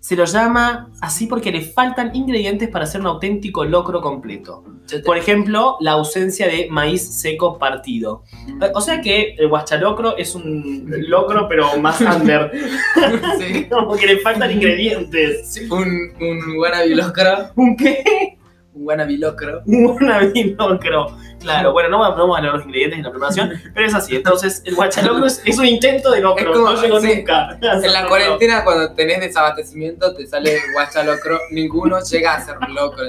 se 0.00 0.16
lo 0.16 0.24
llama 0.24 0.88
así 1.02 1.26
porque 1.26 1.52
le 1.52 1.60
faltan 1.60 2.16
ingredientes 2.16 2.68
para 2.70 2.84
hacer 2.84 3.00
un 3.02 3.06
auténtico 3.06 3.64
locro 3.64 4.00
completo. 4.00 4.64
Por 5.04 5.16
ejemplo, 5.18 5.76
la 5.80 5.92
ausencia 5.92 6.48
de 6.48 6.66
maíz 6.70 7.20
seco 7.20 7.58
partido. 7.58 8.24
Eh, 8.60 8.70
O 8.74 8.80
sea 8.80 9.00
que 9.00 9.34
el 9.38 9.48
guachalocro 9.48 10.16
es 10.16 10.34
un 10.34 10.86
locro 11.06 11.46
pero 11.48 11.76
más 11.78 12.00
under. 12.16 12.50
Sí. 13.38 13.66
Como 13.70 13.94
que 13.94 14.06
le 14.06 14.18
faltan 14.18 14.50
ingredientes. 14.56 15.46
Sí, 15.52 15.68
Un, 15.70 15.86
un 16.20 16.58
wannabe 16.58 16.96
locro. 16.96 17.50
¿Un 17.56 17.76
qué? 17.76 18.38
Un 18.72 18.86
wannabe 18.86 19.16
locro. 19.18 19.62
Un 19.66 20.54
locro. 20.58 21.16
Claro, 21.40 21.72
bueno, 21.72 21.88
no 21.88 21.98
vamos 21.98 22.38
a 22.38 22.40
leer 22.42 22.52
los 22.54 22.64
ingredientes 22.66 22.98
en 22.98 23.04
la 23.04 23.10
preparación, 23.10 23.50
pero 23.74 23.86
es 23.86 23.94
así. 23.94 24.14
Entonces, 24.16 24.62
el 24.66 24.74
guachalocro 24.74 25.26
es, 25.26 25.42
es 25.44 25.58
un 25.58 25.66
intento 25.66 26.10
de 26.12 26.20
locro, 26.20 26.52
Es 26.52 26.58
como- 26.58 26.70
no 26.72 26.82
llegó 26.82 27.00
sí. 27.00 27.16
nunca. 27.16 27.58
En 27.60 27.92
la 27.92 28.06
cuarentena, 28.08 28.62
cuando 28.64 28.92
tenés 28.94 29.20
desabastecimiento, 29.20 30.14
te 30.14 30.26
sale 30.26 30.58
guacha 30.74 31.02
locro. 31.02 31.38
Ninguno 31.50 31.98
llega 32.00 32.34
a 32.34 32.40
ser 32.44 32.56
locro. 32.68 33.04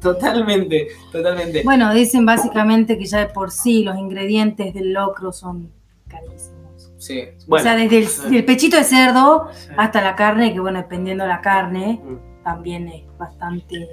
Totalmente, 0.00 0.88
totalmente. 1.12 1.62
Bueno, 1.64 1.92
dicen 1.92 2.24
básicamente 2.24 2.96
que 2.96 3.04
ya 3.04 3.18
de 3.18 3.26
por 3.26 3.50
sí 3.50 3.84
los 3.84 3.96
ingredientes 3.98 4.72
del 4.72 4.92
locro 4.92 5.32
son 5.32 5.70
carísimos. 6.08 6.92
Sí. 6.96 7.24
Bueno, 7.46 7.62
o 7.62 7.64
sea, 7.64 7.76
desde 7.76 8.36
el, 8.36 8.44
pechito 8.44 8.76
de 8.76 8.84
cerdo 8.84 9.48
Sí. 9.52 9.68
hasta 9.76 10.00
la 10.02 10.16
carne, 10.16 10.52
que 10.52 10.60
bueno, 10.60 10.78
dependiendo 10.78 11.24
de 11.24 11.28
la 11.28 11.40
carne, 11.40 12.00
Mm, 12.02 12.16
también 12.42 12.88
es 12.88 13.02
bastante 13.18 13.86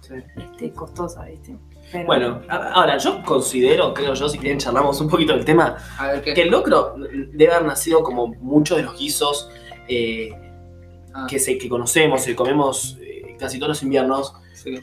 sí. 0.00 0.14
este, 0.36 0.72
costosa, 0.72 1.24
¿viste? 1.24 1.56
Pero- 1.92 2.06
Bueno, 2.06 2.40
ahora 2.48 2.96
yo 2.98 3.22
considero, 3.24 3.92
creo 3.92 4.14
yo, 4.14 4.28
si 4.28 4.38
quieren 4.38 4.58
charlamos 4.58 5.00
un 5.00 5.08
poquito 5.08 5.34
del 5.34 5.44
tema, 5.44 5.76
A 5.98 6.08
ver 6.08 6.22
qué. 6.22 6.34
que 6.34 6.42
el 6.42 6.50
locro 6.50 6.94
debe 7.32 7.52
haber 7.52 7.66
nacido 7.68 8.02
como 8.02 8.28
muchos 8.28 8.78
de 8.78 8.84
los 8.84 8.98
guisos 8.98 9.50
eh, 9.88 10.30
Ah, 11.16 11.26
que, 11.28 11.38
se, 11.38 11.56
que 11.58 11.68
conocemos 11.68 12.24
y 12.24 12.30
que 12.30 12.34
comemos 12.36 12.98
eh, 13.00 13.36
casi 13.38 13.58
todos 13.58 13.68
los 13.68 13.82
inviernos, 13.84 14.34
sí. 14.52 14.80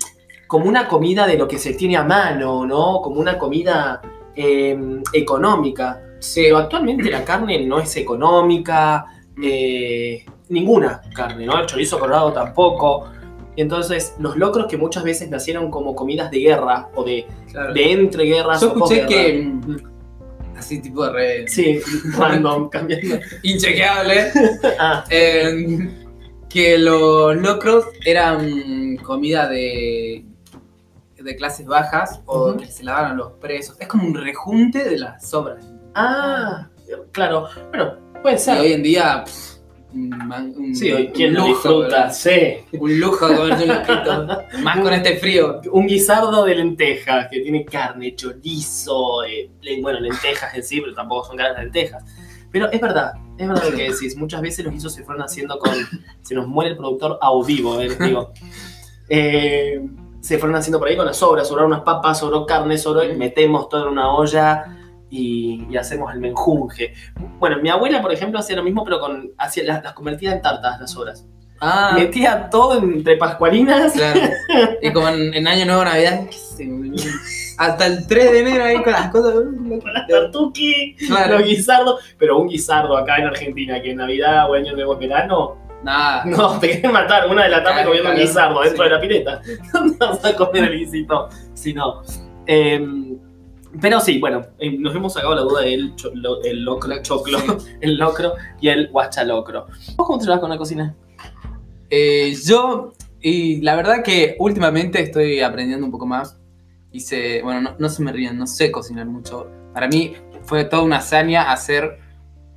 como 0.47 0.65
una 0.65 0.87
comida 0.87 1.27
de 1.27 1.37
lo 1.37 1.45
que 1.45 1.57
se 1.57 1.73
tiene 1.73 1.97
a 1.97 2.05
mano, 2.05 2.65
¿no? 2.65 3.01
Como 3.01 3.19
una 3.19 3.37
comida 3.37 4.01
eh, 4.33 4.79
económica. 5.11 6.01
Sí, 6.19 6.43
Pero 6.43 6.59
actualmente 6.59 7.09
la 7.11 7.25
carne 7.25 7.65
no 7.65 7.79
es 7.79 7.97
económica, 7.97 9.07
eh, 9.43 10.23
ninguna 10.51 11.01
carne, 11.15 11.45
¿no? 11.45 11.59
El 11.59 11.65
chorizo 11.65 11.99
colorado 11.99 12.31
tampoco. 12.33 13.09
Entonces 13.57 14.15
los 14.19 14.37
locros 14.37 14.67
que 14.67 14.77
muchas 14.77 15.03
veces 15.03 15.29
nacieron 15.29 15.69
como 15.71 15.95
comidas 15.95 16.31
de 16.31 16.39
guerra 16.39 16.89
o 16.95 17.03
de, 17.03 17.25
claro. 17.51 17.73
de 17.73 17.91
entreguerras 17.91 18.61
Yo 18.61 18.67
escuché 18.67 19.05
que. 19.07 19.41
mm, 19.43 19.77
Así, 20.57 20.79
tipo 20.81 21.09
re. 21.09 21.47
Sí, 21.47 21.79
random, 22.17 22.69
cambiando. 22.69 23.17
Inchequeable. 23.43 24.31
Ah, 24.79 25.03
eh, 25.09 25.89
que 26.47 26.77
los 26.77 27.35
locros 27.37 27.85
eran 28.05 28.97
comida 28.97 29.47
de. 29.47 30.23
de 31.17 31.35
clases 31.35 31.65
bajas 31.65 32.21
o 32.25 32.55
que 32.57 32.67
se 32.67 32.83
la 32.83 32.93
daban 32.93 33.11
a 33.11 33.15
los 33.15 33.31
presos. 33.33 33.75
Es 33.79 33.87
como 33.87 34.05
un 34.07 34.13
rejunte 34.15 34.83
de 34.83 34.97
las 34.99 35.27
sobras. 35.27 35.65
ah, 35.95 36.67
claro. 37.11 37.47
Bueno, 37.69 37.95
puede 38.21 38.35
Y 38.35 38.39
ser. 38.39 38.59
hoy 38.59 38.73
en 38.73 38.83
día. 38.83 39.23
pff, 39.25 39.50
man- 39.93 40.53
un- 40.57 40.75
Sí, 40.75 40.91
hoy 40.91 41.07
quien 41.09 41.29
un 41.29 41.35
lo 41.35 41.47
lujo, 41.47 41.69
disfruta, 41.83 42.09
sí. 42.09 42.29
Un 42.73 42.99
lujo 42.99 43.27
comerse 43.27 43.63
un 43.63 43.69
loquito. 43.69 44.27
Más 44.63 44.79
con 44.79 44.93
este 44.93 45.17
frío. 45.17 45.61
Un 45.71 45.87
guisardo 45.87 46.45
de 46.45 46.55
lentejas 46.55 47.27
que 47.29 47.39
tiene 47.41 47.65
carne, 47.65 48.15
chorizo, 48.15 49.23
eh, 49.23 49.49
bueno, 49.81 49.99
lentejas 49.99 50.53
en 50.55 50.63
sí, 50.63 50.81
pero 50.81 50.93
tampoco 50.93 51.25
son 51.27 51.37
caras 51.37 51.57
lentejas. 51.63 52.03
Pero 52.51 52.69
es 52.71 52.81
verdad, 52.81 53.13
es 53.37 53.47
verdad 53.47 53.63
lo 53.69 53.75
que 53.77 53.89
decís. 53.91 54.15
Muchas 54.17 54.41
veces 54.41 54.65
los 54.65 54.73
guisos 54.73 54.93
se 54.93 55.03
fueron 55.03 55.23
haciendo 55.23 55.57
con. 55.57 55.71
Se 56.21 56.35
nos 56.35 56.47
muere 56.47 56.71
el 56.71 56.77
productor 56.77 57.17
a 57.21 57.29
vivo, 57.45 57.79
eh, 57.79 57.87
les 57.89 57.99
digo. 57.99 58.33
Eh, 59.09 59.81
se 60.19 60.37
fueron 60.37 60.55
haciendo 60.55 60.77
por 60.79 60.87
ahí 60.87 60.95
con 60.95 61.05
las 61.05 61.17
sobras, 61.17 61.47
sobraron 61.47 61.71
unas 61.71 61.83
papas, 61.83 62.19
sobró 62.19 62.45
carne, 62.45 62.77
sobró, 62.77 63.01
metemos 63.15 63.67
todo 63.69 63.83
en 63.83 63.89
una 63.93 64.13
olla 64.13 64.77
y, 65.11 65.67
y 65.69 65.77
hacemos 65.77 66.11
el 66.13 66.19
menjunje. 66.19 66.93
Bueno, 67.37 67.57
mi 67.61 67.69
abuela, 67.69 68.01
por 68.01 68.11
ejemplo, 68.11 68.39
hacía 68.39 68.55
lo 68.55 68.63
mismo, 68.63 68.83
pero 68.83 68.99
con, 68.99 69.31
hacía, 69.37 69.63
las, 69.65 69.83
las 69.83 69.93
convertía 69.93 70.31
en 70.31 70.41
tartas 70.41 70.79
las 70.79 70.91
sobras. 70.91 71.27
Ah, 71.63 71.91
Metía 71.95 72.49
todo 72.49 72.79
entre 72.79 73.17
pascualinas. 73.17 73.93
claro. 73.93 74.19
Y 74.81 74.91
como 74.91 75.09
en, 75.09 75.31
en 75.35 75.47
Año 75.47 75.65
Nuevo, 75.65 75.83
Navidad, 75.85 76.21
hasta 77.57 77.85
el 77.85 78.07
3 78.07 78.31
de 78.31 78.39
enero 78.39 78.63
ahí 78.63 78.81
con 78.81 78.93
las 78.93 79.11
cosas. 79.11 79.33
con 79.33 79.93
las 79.93 80.07
tartuki, 80.07 80.95
Claro. 81.07 81.37
los 81.39 81.47
guisardos, 81.47 82.01
pero 82.17 82.39
un 82.39 82.47
guisardo 82.47 82.97
acá 82.97 83.17
en 83.17 83.25
Argentina, 83.27 83.79
que 83.81 83.91
en 83.91 83.97
Navidad 83.97 84.49
o 84.49 84.55
Año 84.55 84.73
Nuevo 84.73 84.95
verano, 84.97 85.57
Nada. 85.83 86.23
no, 86.25 86.59
te 86.59 86.69
quieren 86.71 86.91
matar, 86.91 87.27
una 87.29 87.43
de 87.43 87.49
la 87.49 87.57
tarde 87.63 87.83
Claro, 87.83 87.89
comiendo 87.89 88.11
un 88.11 88.17
guisardo 88.17 88.61
dentro 88.61 88.83
sí. 88.83 88.89
de 88.89 88.95
la 88.95 89.01
pileta. 89.01 89.41
¿Dónde 89.73 89.97
vas 89.99 90.25
a 90.25 90.35
comer 90.35 90.63
el 90.63 90.79
guisito? 90.79 91.29
Si 91.53 91.73
no. 91.73 92.01
Em, 92.47 93.10
pero 93.79 93.99
sí, 93.99 94.19
bueno, 94.19 94.41
eh, 94.59 94.77
nos 94.77 94.95
hemos 94.95 95.13
sacado 95.13 95.35
la 95.35 95.41
duda 95.41 95.61
del 95.61 95.95
cho- 95.95 96.11
lo- 96.13 96.43
el 96.43 96.63
locro, 96.65 97.01
choclo, 97.01 97.37
el 97.81 97.97
locro 97.97 98.33
y 98.59 98.67
el 98.69 98.89
guachalocro. 98.89 99.67
¿Vos 99.95 100.07
cómo 100.07 100.17
te 100.19 100.25
llevas 100.25 100.39
con 100.39 100.49
la 100.49 100.57
cocina? 100.57 100.95
Eh, 101.89 102.33
yo, 102.45 102.93
y 103.21 103.61
la 103.61 103.75
verdad 103.75 104.03
que 104.03 104.35
últimamente 104.39 105.01
estoy 105.01 105.41
aprendiendo 105.41 105.85
un 105.85 105.91
poco 105.91 106.05
más. 106.05 106.37
Hice, 106.91 107.41
bueno, 107.43 107.61
no, 107.61 107.75
no 107.79 107.89
se 107.89 108.03
me 108.03 108.11
rían, 108.11 108.37
no 108.37 108.47
sé 108.47 108.71
cocinar 108.71 109.05
mucho. 109.05 109.47
Para 109.73 109.87
mí 109.87 110.13
fue 110.43 110.65
toda 110.65 110.83
una 110.83 110.97
hazaña 110.97 111.51
hacer 111.51 111.99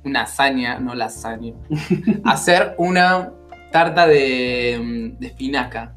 una 0.03 0.23
hazaña, 0.23 0.79
no 0.79 0.93
lasaña. 0.95 1.53
hacer 2.25 2.75
una 2.77 3.31
tarta 3.71 4.05
de, 4.07 4.79
mm, 4.81 5.19
de 5.19 5.27
espinaca. 5.27 5.95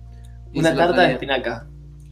Una 0.54 0.70
tarta 0.74 1.02
de 1.02 1.12
espinaca. 1.14 1.66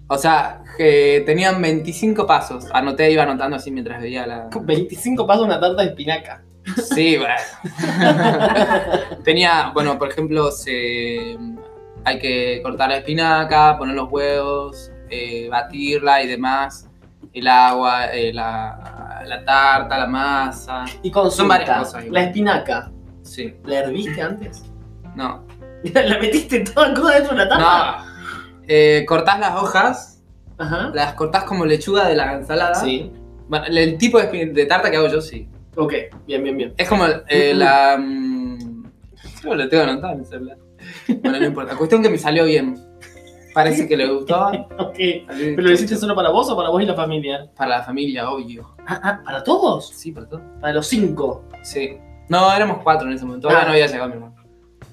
O 0.09 0.19
sea, 0.19 0.63
que 0.77 1.23
tenían 1.27 1.61
25 1.61 2.27
pasos. 2.27 2.67
Anoté, 2.73 3.11
iba 3.11 3.25
anotando 3.25 3.57
así 3.57 3.71
mientras 3.71 4.01
veía 4.01 4.27
la. 4.27 4.49
25 4.55 5.27
pasos 5.27 5.45
una 5.47 5.59
tarta 5.59 5.83
de 5.83 5.89
espinaca. 5.89 6.43
Sí, 6.95 7.17
bueno. 7.17 7.35
Tenía, 9.25 9.71
bueno, 9.73 9.99
por 9.99 10.11
ejemplo, 10.11 10.51
se, 10.51 11.37
hay 12.05 12.19
que 12.19 12.61
cortar 12.63 12.89
la 12.91 12.99
espinaca, 12.99 13.77
poner 13.79 13.95
los 13.95 14.11
huevos, 14.11 14.91
eh, 15.09 15.49
batirla 15.51 16.23
y 16.23 16.29
demás. 16.29 16.89
El 17.33 17.49
agua, 17.49 18.07
eh, 18.07 18.33
la, 18.33 19.23
la 19.27 19.45
tarta, 19.45 19.99
la 19.99 20.07
masa. 20.07 20.85
Y 21.03 21.11
con 21.11 21.31
Son 21.31 21.49
varias 21.49 21.79
cosas. 21.79 22.07
La 22.09 22.23
espinaca, 22.25 22.91
Sí, 23.23 23.55
¿la 23.65 23.79
herviste 23.81 24.23
antes? 24.23 24.65
no. 25.15 25.45
¿La 25.95 26.19
metiste 26.19 26.61
toda 26.61 26.95
cruda 26.95 27.15
dentro 27.17 27.37
de 27.37 27.45
la 27.45 27.49
tarta? 27.49 27.99
No. 27.99 28.16
Eh, 28.69 29.05
cortás 29.07 29.39
las 29.41 29.55
hojas, 29.63 30.23
Ajá. 30.59 30.91
las 30.95 31.15
cortás 31.15 31.45
como 31.45 31.65
lechuga 31.67 32.09
de 32.09 32.17
la 32.17 32.35
ensalada. 32.35 32.75
Sí. 32.77 33.11
Bueno, 33.49 33.67
el, 33.67 33.97
tipo 33.99 34.19
de, 34.21 34.67
tarta 34.67 34.91
que 34.91 34.97
hago 34.97 35.09
yo, 35.09 35.21
sí. 35.21 35.49
Ok, 35.77 35.93
bien, 36.27 36.43
bien, 36.43 36.57
bien. 36.57 36.75
Es 36.77 36.89
como 36.89 37.05
eh, 37.29 37.53
la. 37.57 37.97
mm, 37.99 38.85
Yo 39.45 39.55
lo 39.55 39.69
tengo 39.69 39.85
anotado 39.85 40.15
en 40.15 40.21
el 40.21 40.27
celular. 40.27 40.59
Bueno, 41.23 41.39
no 41.41 41.47
importa. 41.47 41.77
Cuestión 41.77 42.03
que 42.03 42.09
me 42.09 42.19
salió 42.19 42.45
bien. 42.45 42.77
Parece 43.55 43.89
que 43.89 43.97
le 43.97 44.07
gustó. 44.13 44.51
Ok. 44.79 44.97
¿Pero 45.29 45.63
lo 45.63 45.73
hiciste 45.73 45.97
solo 45.97 46.15
para 46.15 46.31
vos 46.31 46.51
o 46.51 46.57
para 46.57 46.69
vos 46.69 46.83
y 46.83 46.87
la 46.87 46.95
familia? 46.95 47.51
Para 47.57 47.79
la 47.79 47.83
familia, 47.83 48.29
obvio. 48.31 48.75
Ah, 48.87 49.01
ah, 49.03 49.21
¿para 49.25 49.43
todos? 49.43 49.89
Sí, 49.91 50.13
para 50.13 50.29
todo. 50.29 50.43
Para 50.61 50.75
los 50.75 50.87
cinco. 50.87 51.45
Sí. 51.63 51.97
No, 52.29 52.53
éramos 52.53 52.79
cuatro 52.83 53.09
en 53.09 53.15
ese 53.15 53.25
momento. 53.25 53.49
Todavía 53.49 53.65
Ah. 53.65 53.69
no 53.69 53.73
había 53.75 53.87
llegado 53.87 54.09
mi 54.09 54.15
hermano. 54.17 54.36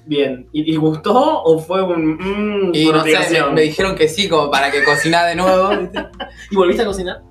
Bien. 0.06 0.46
¿Y, 0.52 0.72
y 0.72 0.76
gustó 0.76 1.42
o 1.42 1.58
fue 1.58 1.82
un. 1.82 2.14
mmm, 2.16 2.74
Y 2.74 2.86
no 2.86 3.02
sé, 3.04 3.40
me, 3.42 3.50
me 3.52 3.60
dijeron 3.62 3.94
que 3.96 4.08
sí, 4.08 4.28
como 4.28 4.50
para 4.50 4.70
que 4.70 4.84
cocinara 4.84 5.28
de 5.28 5.36
nuevo. 5.36 5.70
¿Y 6.50 6.56
volviste 6.56 6.82
a 6.82 6.86
cocinar? 6.86 7.22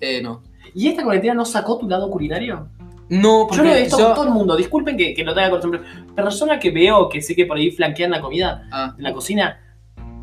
Eh, 0.00 0.20
no. 0.22 0.42
¿Y 0.74 0.88
esta 0.88 1.02
cuarentena 1.02 1.34
no 1.34 1.44
sacó 1.44 1.78
tu 1.78 1.88
lado 1.88 2.10
culinario? 2.10 2.68
No, 3.08 3.48
Yo 3.50 3.62
lo 3.64 3.64
he 3.64 3.68
porque 3.68 3.80
visto 3.82 3.98
yo... 3.98 4.04
con 4.06 4.14
todo 4.14 4.24
el 4.26 4.30
mundo. 4.32 4.56
Disculpen 4.56 4.96
que, 4.96 5.14
que 5.14 5.24
lo 5.24 5.34
tenga 5.34 5.50
costumbre. 5.50 5.80
Persona 6.14 6.58
que 6.60 6.70
veo 6.70 7.08
que 7.08 7.20
sé 7.20 7.34
que 7.34 7.44
por 7.46 7.56
ahí 7.56 7.70
flanquean 7.70 8.10
la 8.10 8.20
comida 8.20 8.68
Ah, 8.70 8.94
en 8.96 9.02
la 9.02 9.12
cocina, 9.12 9.58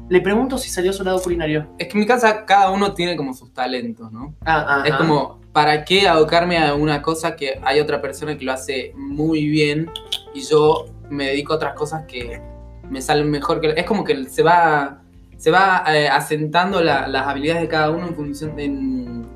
le 0.10 0.22
pregunto 0.22 0.58
si 0.58 0.70
salió 0.70 0.94
su 0.94 1.04
lado 1.04 1.22
culinario. 1.22 1.68
es 1.78 1.88
que 1.88 1.94
en 1.94 2.00
mi 2.00 2.06
casa 2.06 2.46
cada 2.46 2.70
uno 2.72 2.94
tiene 2.94 3.18
como 3.18 3.34
sus 3.34 3.52
talentos, 3.54 4.10
¿no? 4.14 4.36
Ah, 4.46 4.84
Es 4.86 4.94
como, 4.96 5.42
¿para 5.52 5.84
qué 5.84 6.08
abocarme 6.08 6.58
a 6.60 6.76
una 6.76 7.02
cosa 7.02 7.36
que 7.36 7.60
hay 7.62 7.82
otra 7.82 8.02
persona 8.02 8.38
que 8.38 8.46
lo 8.46 8.54
hace 8.54 8.94
muy 8.96 9.48
bien 9.50 9.90
y 10.34 10.42
yo 10.44 10.86
me 11.10 11.28
dedico 11.28 11.54
a 11.54 11.56
otras 11.58 11.74
cosas 11.74 12.06
que 12.06 12.42
me 12.90 13.02
salen 13.02 13.30
mejor 13.30 13.60
que... 13.62 13.70
Es 13.76 13.86
como 13.86 14.04
que 14.04 14.26
se 14.26 14.44
va, 14.44 15.02
se 15.38 15.52
va 15.52 15.84
eh, 15.88 16.08
asentando 16.08 16.82
la- 16.82 17.08
las 17.08 17.28
habilidades 17.28 17.64
de 17.64 17.68
cada 17.68 17.90
uno 17.92 18.08
en 18.08 18.16
función 18.16 18.56
de... 18.56 18.66
En, 18.66 19.28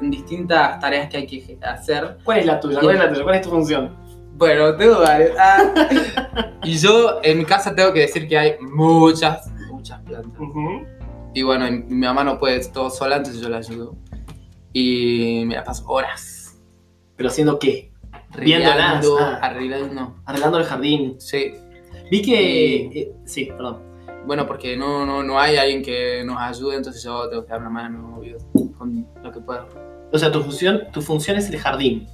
en 0.00 0.10
distintas 0.10 0.78
tareas 0.78 1.08
que 1.08 1.16
hay 1.16 1.26
que 1.26 1.58
hacer. 1.62 2.18
¿Cuál 2.22 2.38
es 2.40 2.46
la 2.46 2.60
tuya? 2.60 2.80
¿Cuál 2.80 2.96
es 2.96 3.00
la 3.02 3.08
tuya? 3.08 3.22
¿Cuál 3.22 3.34
es 3.36 3.42
tu 3.42 3.48
función? 3.50 3.96
Bueno, 4.34 4.76
tengo 4.76 5.00
varias. 5.00 5.30
Ah. 5.38 5.72
y 6.62 6.76
yo 6.76 7.20
en 7.22 7.38
mi 7.38 7.44
casa 7.46 7.74
tengo 7.74 7.92
que 7.94 8.00
decir 8.00 8.28
que 8.28 8.36
hay 8.36 8.56
muchas, 8.60 9.50
muchas 9.70 9.98
plantas. 10.02 10.32
Y 11.32 11.42
bueno, 11.42 11.64
mi 11.70 12.06
mamá 12.06 12.24
no 12.24 12.38
puede 12.38 12.60
todo 12.68 12.90
sola, 12.90 13.16
entonces 13.16 13.40
yo 13.40 13.48
la 13.48 13.56
ayudo. 13.58 13.96
Y 14.74 15.44
me 15.46 15.54
la 15.54 15.64
paso 15.64 15.84
horas. 15.86 16.58
¿Pero 17.16 17.30
haciendo 17.30 17.58
qué? 17.58 17.90
Viéndolas, 18.38 18.76
Arreglando, 18.78 19.18
ah. 19.20 19.38
arreglando. 19.42 20.16
Arreglando 20.24 20.58
el 20.58 20.64
jardín. 20.64 21.16
Sí. 21.20 21.54
Vi 22.10 22.22
que. 22.22 22.42
Y- 22.92 22.98
eh, 22.98 23.12
sí, 23.24 23.46
perdón. 23.46 23.82
Bueno, 24.26 24.46
porque 24.46 24.76
no, 24.76 25.06
no, 25.06 25.22
no 25.22 25.38
hay 25.38 25.56
alguien 25.56 25.82
que 25.82 26.22
nos 26.24 26.36
ayude, 26.40 26.76
entonces 26.76 27.02
yo 27.02 27.28
tengo 27.28 27.44
que 27.44 27.50
dar 27.52 27.60
una 27.60 27.70
mano, 27.70 28.16
obvio, 28.18 28.38
con 28.76 29.06
lo 29.22 29.30
que 29.32 29.40
puedo. 29.40 29.68
O 30.12 30.18
sea, 30.18 30.30
tu 30.32 30.42
función, 30.42 30.82
tu 30.92 31.00
función 31.00 31.36
es 31.36 31.48
el 31.48 31.58
jardín. 31.58 32.08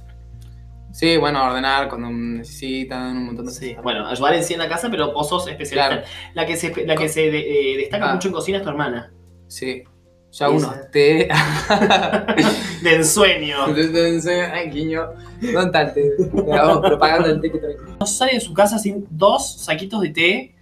Sí, 0.91 1.17
bueno, 1.17 1.43
ordenar 1.43 1.89
cuando 1.89 2.09
necesitan 2.11 3.17
un 3.17 3.25
montón 3.25 3.47
de 3.47 3.51
Sí. 3.51 3.69
cosas. 3.69 3.83
Bueno, 3.83 4.07
ayudar 4.07 4.35
en 4.35 4.43
sí 4.43 4.53
en 4.53 4.59
la 4.59 4.69
casa, 4.69 4.89
pero 4.91 5.11
vos 5.11 5.27
sos 5.27 5.47
especialista. 5.47 5.87
Claro. 5.89 6.03
La 6.35 6.45
que 6.45 6.55
se, 6.55 6.85
la 6.85 6.95
que 6.95 7.09
se 7.09 7.31
de- 7.31 7.73
eh, 7.73 7.77
destaca 7.77 8.11
Ah. 8.11 8.13
mucho 8.13 8.27
en 8.27 8.33
cocina 8.35 8.57
es 8.59 8.63
tu 8.63 8.69
hermana. 8.69 9.11
Sí. 9.47 9.83
Yo 10.33 10.45
hago 10.45 10.57
Esa. 10.57 10.67
unos 10.67 10.91
té. 10.91 11.27
De 12.81 12.95
ensueño. 12.95 13.57
Ay, 14.51 14.69
guiño. 14.71 15.09
¿Dónde 15.39 15.65
está 15.65 15.81
el 15.81 15.93
té? 15.93 16.11
Le 16.45 16.53
hago 16.53 16.81
propaganda 16.81 17.27
del 17.27 17.41
té 17.41 17.51
que 17.51 17.59
traigo. 17.59 17.83
No 17.99 18.05
sale 18.07 18.33
de 18.33 18.39
su 18.39 18.53
casa 18.53 18.79
sin 18.79 19.05
dos 19.11 19.57
saquitos 19.57 20.01
de 20.01 20.09
té 20.09 20.55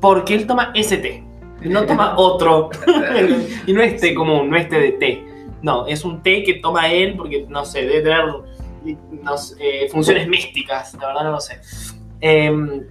porque 0.00 0.34
él 0.34 0.46
toma 0.46 0.70
ese 0.74 0.98
té. 0.98 1.24
No 1.62 1.84
toma 1.86 2.16
otro. 2.16 2.70
y 3.66 3.72
no 3.72 3.82
es 3.82 4.00
té 4.00 4.14
común, 4.14 4.50
no 4.50 4.56
es 4.56 4.68
té 4.68 4.78
de 4.78 4.92
té. 4.92 5.24
No, 5.62 5.86
es 5.86 6.04
un 6.04 6.22
té 6.22 6.44
que 6.44 6.54
toma 6.54 6.92
él 6.92 7.16
porque, 7.16 7.46
no 7.48 7.64
sé, 7.64 7.82
debe 7.82 8.02
tener 8.02 8.24
no 9.22 9.38
sé, 9.38 9.56
eh, 9.60 9.88
funciones 9.88 10.28
místicas. 10.28 10.94
La 10.94 11.08
verdad 11.08 11.24
no 11.24 11.30
lo 11.32 11.40
sé. 11.40 11.60
Em, 12.20 12.84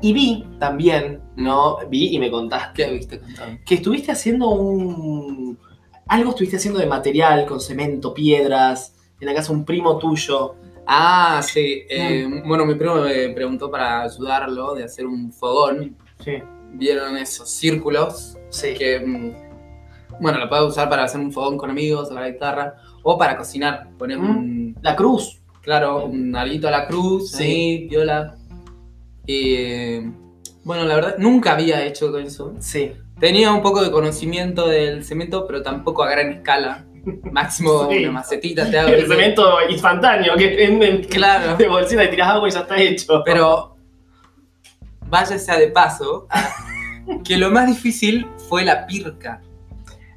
y 0.00 0.12
vi 0.12 0.46
también, 0.58 1.20
¿no? 1.36 1.78
Vi 1.88 2.14
y 2.14 2.18
me 2.18 2.30
contaste 2.30 2.84
¿Qué 2.84 2.90
viste 2.92 3.20
que 3.64 3.74
estuviste 3.76 4.12
haciendo 4.12 4.50
un. 4.50 5.58
Algo 6.06 6.30
estuviste 6.30 6.56
haciendo 6.56 6.80
de 6.80 6.86
material, 6.86 7.44
con 7.46 7.60
cemento, 7.60 8.14
piedras, 8.14 8.94
en 9.20 9.26
la 9.26 9.34
casa 9.34 9.52
un 9.52 9.64
primo 9.64 9.98
tuyo. 9.98 10.54
Ah, 10.86 11.42
sí. 11.44 11.82
eh, 11.90 12.26
Bueno, 12.46 12.64
mi 12.64 12.74
primo 12.76 12.94
me 13.02 13.28
preguntó 13.30 13.70
para 13.70 14.02
ayudarlo 14.04 14.74
de 14.74 14.84
hacer 14.84 15.06
un 15.06 15.30
fogón. 15.32 15.96
Sí. 16.24 16.42
Vieron 16.72 17.16
esos 17.18 17.50
círculos 17.50 18.38
Sí. 18.48 18.72
que, 18.72 18.98
mm, 19.00 19.32
bueno, 20.20 20.38
lo 20.38 20.48
puedes 20.48 20.64
usar 20.64 20.88
para 20.88 21.04
hacer 21.04 21.20
un 21.20 21.30
fogón 21.30 21.58
con 21.58 21.68
amigos, 21.70 22.08
tocar 22.08 22.22
la 22.24 22.30
guitarra, 22.30 22.74
o 23.02 23.18
para 23.18 23.36
cocinar. 23.36 23.90
Pones 23.98 24.18
Mm. 24.18 24.22
un, 24.24 24.76
La 24.80 24.96
cruz. 24.96 25.42
claro, 25.60 26.06
un 26.06 26.34
alguito 26.34 26.68
a 26.68 26.70
la 26.70 26.86
cruz, 26.86 27.32
Sí. 27.32 27.44
ahí, 27.44 27.88
viola. 27.88 28.37
Y, 29.28 30.00
bueno, 30.64 30.84
la 30.84 30.94
verdad, 30.96 31.14
nunca 31.18 31.52
había 31.52 31.84
hecho 31.84 32.16
eso. 32.18 32.54
Sí. 32.58 32.92
Tenía 33.20 33.52
un 33.52 33.62
poco 33.62 33.82
de 33.82 33.90
conocimiento 33.90 34.66
del 34.66 35.04
cemento, 35.04 35.46
pero 35.46 35.62
tampoco 35.62 36.02
a 36.02 36.10
gran 36.10 36.30
escala. 36.32 36.86
Máximo 37.30 37.88
Sí. 37.90 37.98
una 38.04 38.12
macetita 38.12 38.70
te 38.70 38.78
hago. 38.78 38.88
El 38.88 39.06
cemento 39.06 39.44
instantáneo, 39.68 40.34
que 40.36 40.64
en, 40.64 40.82
en- 40.82 41.04
Claro. 41.04 41.56
de 41.58 41.68
bolsita 41.68 42.04
y 42.04 42.10
tiras 42.10 42.28
agua 42.30 42.48
y 42.48 42.52
ya 42.52 42.60
está 42.60 42.80
hecho. 42.80 43.22
Pero 43.24 43.76
vaya 45.08 45.38
sea 45.38 45.58
de 45.58 45.68
paso, 45.68 46.26
que 47.24 47.36
lo 47.36 47.50
más 47.50 47.66
difícil 47.66 48.26
fue 48.48 48.64
la 48.64 48.86
pirca. 48.86 49.42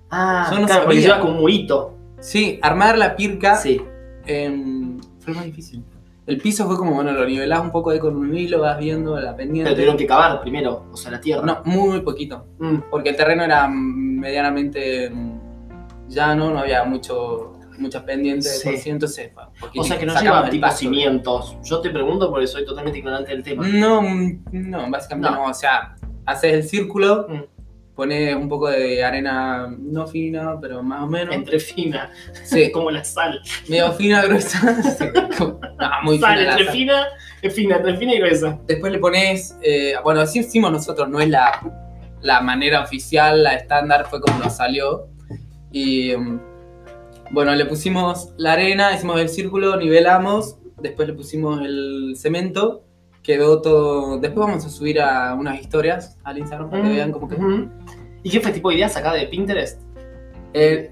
Ah, 0.09 0.47
Yo 0.51 0.59
no 0.59 0.67
claro, 0.67 0.83
porque 0.83 0.97
sabía. 1.01 1.07
lleva 1.09 1.19
como 1.21 1.33
un 1.35 1.39
murito. 1.41 1.97
Sí, 2.19 2.59
armar 2.61 2.97
la 2.97 3.15
pirca 3.15 3.55
Sí. 3.55 3.81
em, 4.25 4.99
fue 5.19 5.33
lo 5.33 5.35
más 5.39 5.45
difícil. 5.45 5.83
El 6.31 6.37
piso 6.37 6.65
fue 6.65 6.77
como, 6.77 6.93
bueno, 6.93 7.11
lo 7.11 7.25
nivelás 7.25 7.59
un 7.59 7.71
poco 7.71 7.89
ahí 7.89 7.99
con 7.99 8.15
un 8.15 8.33
hilo, 8.37 8.61
vas 8.61 8.79
viendo 8.79 9.15
la 9.19 9.35
Pero 9.35 9.37
pendiente. 9.37 9.71
tuvieron 9.73 9.97
que 9.97 10.07
cavar 10.07 10.39
primero, 10.39 10.85
o 10.89 10.95
sea, 10.95 11.11
la 11.11 11.19
tierra. 11.19 11.41
No, 11.45 11.61
muy, 11.65 11.89
muy 11.89 11.99
poquito. 12.01 12.45
Mm. 12.57 12.77
Porque 12.89 13.09
el 13.09 13.17
terreno 13.17 13.43
era 13.43 13.67
medianamente 13.67 15.09
mm, 15.09 16.07
llano, 16.07 16.51
no 16.51 16.59
había 16.59 16.83
mucho, 16.85 17.53
muchas 17.79 18.03
pendientes 18.03 18.61
Sí. 18.61 18.69
por 18.69 18.77
sí, 18.77 18.89
entonces, 18.91 19.31
O 19.77 19.83
sea, 19.83 19.97
que 19.99 20.05
no 20.05 20.13
lleva 20.21 20.49
tipo 20.49 20.61
pasto. 20.61 20.79
cimientos. 20.79 21.57
Yo 21.63 21.81
te 21.81 21.89
pregunto 21.89 22.29
porque 22.29 22.47
soy 22.47 22.65
totalmente 22.65 22.99
ignorante 22.99 23.31
del 23.31 23.43
tema. 23.43 23.67
No, 23.67 24.01
mm, 24.01 24.43
no, 24.53 24.89
básicamente 24.89 25.29
No. 25.31 25.35
no. 25.43 25.49
O 25.49 25.53
sea, 25.53 25.95
haces 26.25 26.53
el 26.53 26.63
círculo, 26.63 27.27
Mm. 27.27 27.41
Pones 27.95 28.35
un 28.35 28.47
poco 28.49 28.69
de 28.69 29.03
arena 29.03 29.67
no 29.79 30.07
fina, 30.07 30.57
pero 30.59 30.81
más 30.81 31.03
o 31.03 31.07
menos. 31.07 31.33
Entre 31.35 31.59
fina, 31.59 32.09
Sí, 32.43 32.71
como 32.73 32.89
la 32.91 33.03
sal. 33.03 33.41
medio 33.69 33.91
fina, 33.93 34.23
gruesa. 34.23 34.59
Sí, 34.97 35.05
como- 35.37 35.59
no, 35.79 35.89
muy 36.03 36.19
sal 36.19 36.37
fina. 36.39 36.51
entre 36.51 36.65
fina, 36.71 37.07
es 37.41 37.53
fina, 37.55 37.75
entre 37.77 37.97
fina 37.97 38.13
y 38.13 38.19
gruesa. 38.19 38.59
Después 38.67 38.91
le 38.93 38.99
pones, 38.99 39.57
eh, 39.63 39.93
bueno, 40.03 40.21
así 40.21 40.39
hicimos 40.39 40.71
nosotros, 40.71 41.09
no 41.09 41.19
es 41.19 41.29
la, 41.29 41.59
la 42.21 42.41
manera 42.41 42.81
oficial, 42.83 43.43
la 43.43 43.53
estándar, 43.55 44.05
fue 44.09 44.21
como 44.21 44.37
nos 44.39 44.55
salió. 44.57 45.07
Y 45.71 46.15
mm, 46.15 46.39
bueno, 47.31 47.53
le 47.55 47.65
pusimos 47.65 48.33
la 48.37 48.53
arena, 48.53 48.93
hicimos 48.93 49.19
el 49.21 49.29
círculo, 49.29 49.77
nivelamos, 49.77 50.57
después 50.81 51.07
le 51.07 51.13
pusimos 51.13 51.61
el 51.61 52.13
cemento, 52.17 52.83
quedó 53.23 53.61
todo. 53.61 54.17
Después 54.19 54.47
vamos 54.47 54.65
a 54.65 54.69
subir 54.69 54.99
a 55.01 55.33
unas 55.35 55.59
historias 55.59 56.17
al 56.23 56.37
Instagram 56.39 56.69
para 56.69 56.83
que 56.83 56.89
Mm, 56.89 56.93
vean 56.95 57.11
cómo 57.11 57.27
que. 57.27 57.35
ujú. 57.35 57.69
¿Y 58.23 58.29
qué 58.29 58.39
fue 58.39 58.51
tipo 58.51 58.69
de 58.69 58.75
idea 58.75 58.89
sacada 58.89 59.15
de 59.15 59.27
Pinterest? 59.27 59.81
Eh, 60.53 60.91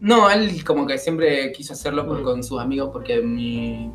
no, 0.00 0.30
él 0.30 0.64
como 0.64 0.86
que 0.86 0.98
siempre 0.98 1.50
quiso 1.52 1.72
hacerlo 1.72 2.04
Mm. 2.04 2.22
con 2.22 2.42
sus 2.44 2.60
amigos 2.60 2.90
porque 2.92 3.20
mi, 3.20 3.90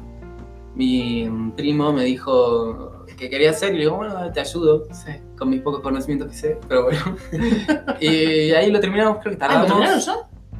mi 0.75 1.29
primo 1.55 1.93
me 1.93 2.03
dijo 2.05 3.05
que 3.17 3.29
quería 3.29 3.51
hacer 3.51 3.69
y 3.71 3.75
le 3.75 3.79
digo, 3.81 3.97
bueno, 3.97 4.31
te 4.31 4.39
ayudo 4.39 4.85
Sí. 4.91 5.11
con 5.37 5.49
mis 5.49 5.61
pocos 5.61 5.81
conocimientos 5.81 6.29
que 6.29 6.35
sé, 6.35 6.57
pero 6.67 6.85
bueno. 6.85 6.99
y 8.01 8.51
ahí 8.51 8.71
lo 8.71 8.79
terminamos, 8.79 9.17
creo 9.21 9.37
que 9.37 9.43
Ah, 9.43 9.47
¿lo 9.61 9.67
tardamos. 9.67 9.67
terminaron 9.67 9.99
ya? 9.99 10.13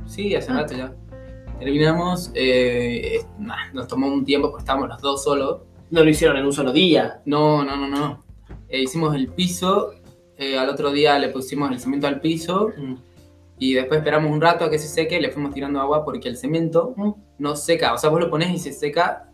Sí, 0.06 0.36
hace 0.36 0.52
Ah. 0.52 0.56
rato 0.56 0.76
ya. 0.76 0.94
Terminamos, 1.60 2.32
eh, 2.36 3.16
es- 3.18 3.28
nah, 3.40 3.72
nos 3.74 3.88
tomó 3.88 4.08
un 4.08 4.24
tiempo 4.26 4.50
porque 4.50 4.62
estábamos 4.64 4.90
los 4.90 5.02
dos 5.02 5.24
solos. 5.24 5.62
No 5.94 6.04
lo 6.04 6.10
hicieron 6.10 6.38
en 6.38 6.46
un 6.46 6.54
solo 6.54 6.72
día. 6.74 7.22
No, 7.26 7.64
no, 7.64 7.78
no, 7.78 7.88
no. 7.88 8.24
Eh, 8.68 8.82
hicimos 8.82 9.14
el 9.14 9.28
piso, 9.28 9.92
eh, 10.38 10.58
al 10.58 10.68
otro 10.70 10.92
día 10.92 11.20
le 11.20 11.30
pusimos 11.30 11.70
el 11.72 11.80
cemento 11.80 12.08
al 12.08 12.20
piso 12.20 12.72
Mm. 12.76 12.96
y 13.60 13.74
después 13.76 14.00
esperamos 14.00 14.32
un 14.32 14.42
rato 14.42 14.66
a 14.66 14.72
que 14.72 14.80
se 14.80 14.88
seque, 14.88 15.22
le 15.22 15.30
fuimos 15.30 15.54
tirando 15.54 15.80
agua 15.80 16.04
porque 16.04 16.28
el 16.30 16.36
cemento 16.38 16.96
Mm. 16.98 17.12
no 17.38 17.56
seca. 17.56 17.94
O 17.94 18.00
sea, 18.00 18.10
vos 18.10 18.20
lo 18.20 18.28
pones 18.32 18.50
y 18.52 18.58
se 18.58 18.74
seca 18.74 19.30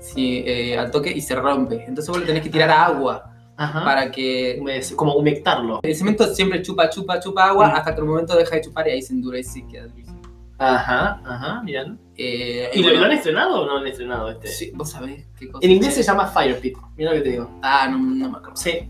si, 0.00 0.38
eh, 0.44 0.76
al 0.76 0.90
toque 0.90 1.12
y 1.12 1.20
se 1.20 1.36
rompe. 1.36 1.76
Entonces 1.86 2.08
vos 2.08 2.18
le 2.18 2.26
tenés 2.26 2.42
que 2.42 2.50
tirar 2.50 2.70
agua 2.70 3.30
Ajá. 3.56 3.84
para 3.84 4.10
que... 4.10 4.60
Es 4.68 4.92
como 4.92 5.14
humectarlo. 5.14 5.78
El 5.84 5.94
cemento 5.94 6.26
siempre 6.34 6.62
chupa, 6.62 6.90
chupa, 6.90 7.20
chupa 7.20 7.44
agua 7.50 7.68
Mm. 7.68 7.74
hasta 7.76 7.94
que 7.94 8.00
el 8.00 8.06
momento 8.08 8.36
deja 8.36 8.56
de 8.56 8.60
chupar 8.62 8.88
y 8.88 8.90
ahí 8.90 9.02
se 9.02 9.12
endurece 9.12 9.60
y 9.60 9.66
queda 9.68 9.86
durísimo. 9.86 10.20
Ajá, 10.58 11.20
ajá, 11.24 11.62
bien. 11.64 11.96
Eh, 12.18 12.70
¿Y 12.72 12.78
lo, 12.78 12.84
bueno, 12.88 13.00
lo 13.00 13.06
han 13.06 13.12
estrenado 13.12 13.60
o 13.62 13.66
no 13.66 13.76
han 13.78 13.86
estrenado 13.86 14.30
este? 14.30 14.48
sí, 14.48 14.72
vos 14.74 14.90
sabés 14.90 15.26
qué 15.38 15.48
cosa. 15.50 15.64
En 15.64 15.70
inglés 15.72 15.94
se 15.94 16.02
llama 16.02 16.26
Fire 16.28 16.58
Pit. 16.60 16.76
Mira 16.96 17.10
lo 17.10 17.16
que 17.18 17.22
te 17.22 17.30
digo. 17.30 17.50
Ah, 17.62 17.88
no, 17.90 17.98
no 17.98 18.30
me 18.30 18.36
acuerdo. 18.38 18.56
Sí, 18.56 18.88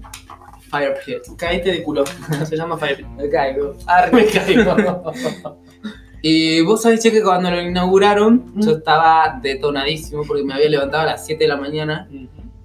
Fire 0.71 0.95
Pit. 1.05 1.37
caíste 1.37 1.73
de 1.73 1.83
culo. 1.83 2.05
se 2.47 2.57
llama 2.57 2.77
Fire 2.79 2.97
Pit. 2.97 3.07
Me 3.09 3.29
caigo. 3.29 3.75
Me 4.13 4.27
caigo. 4.27 5.13
Y 6.23 6.61
vos 6.63 6.83
sabés, 6.83 7.01
che, 7.03 7.13
que 7.13 7.23
cuando 7.23 7.51
lo 7.51 7.61
inauguraron, 7.61 8.51
Mm. 8.55 8.63
yo 8.65 8.71
estaba 8.79 9.39
detonadísimo 9.41 10.23
porque 10.27 10.43
me 10.43 10.55
había 10.55 10.69
levantado 10.71 11.05
a 11.05 11.07
las 11.07 11.25
7 11.27 11.45
de 11.45 11.49
la 11.49 11.57
mañana 11.57 12.09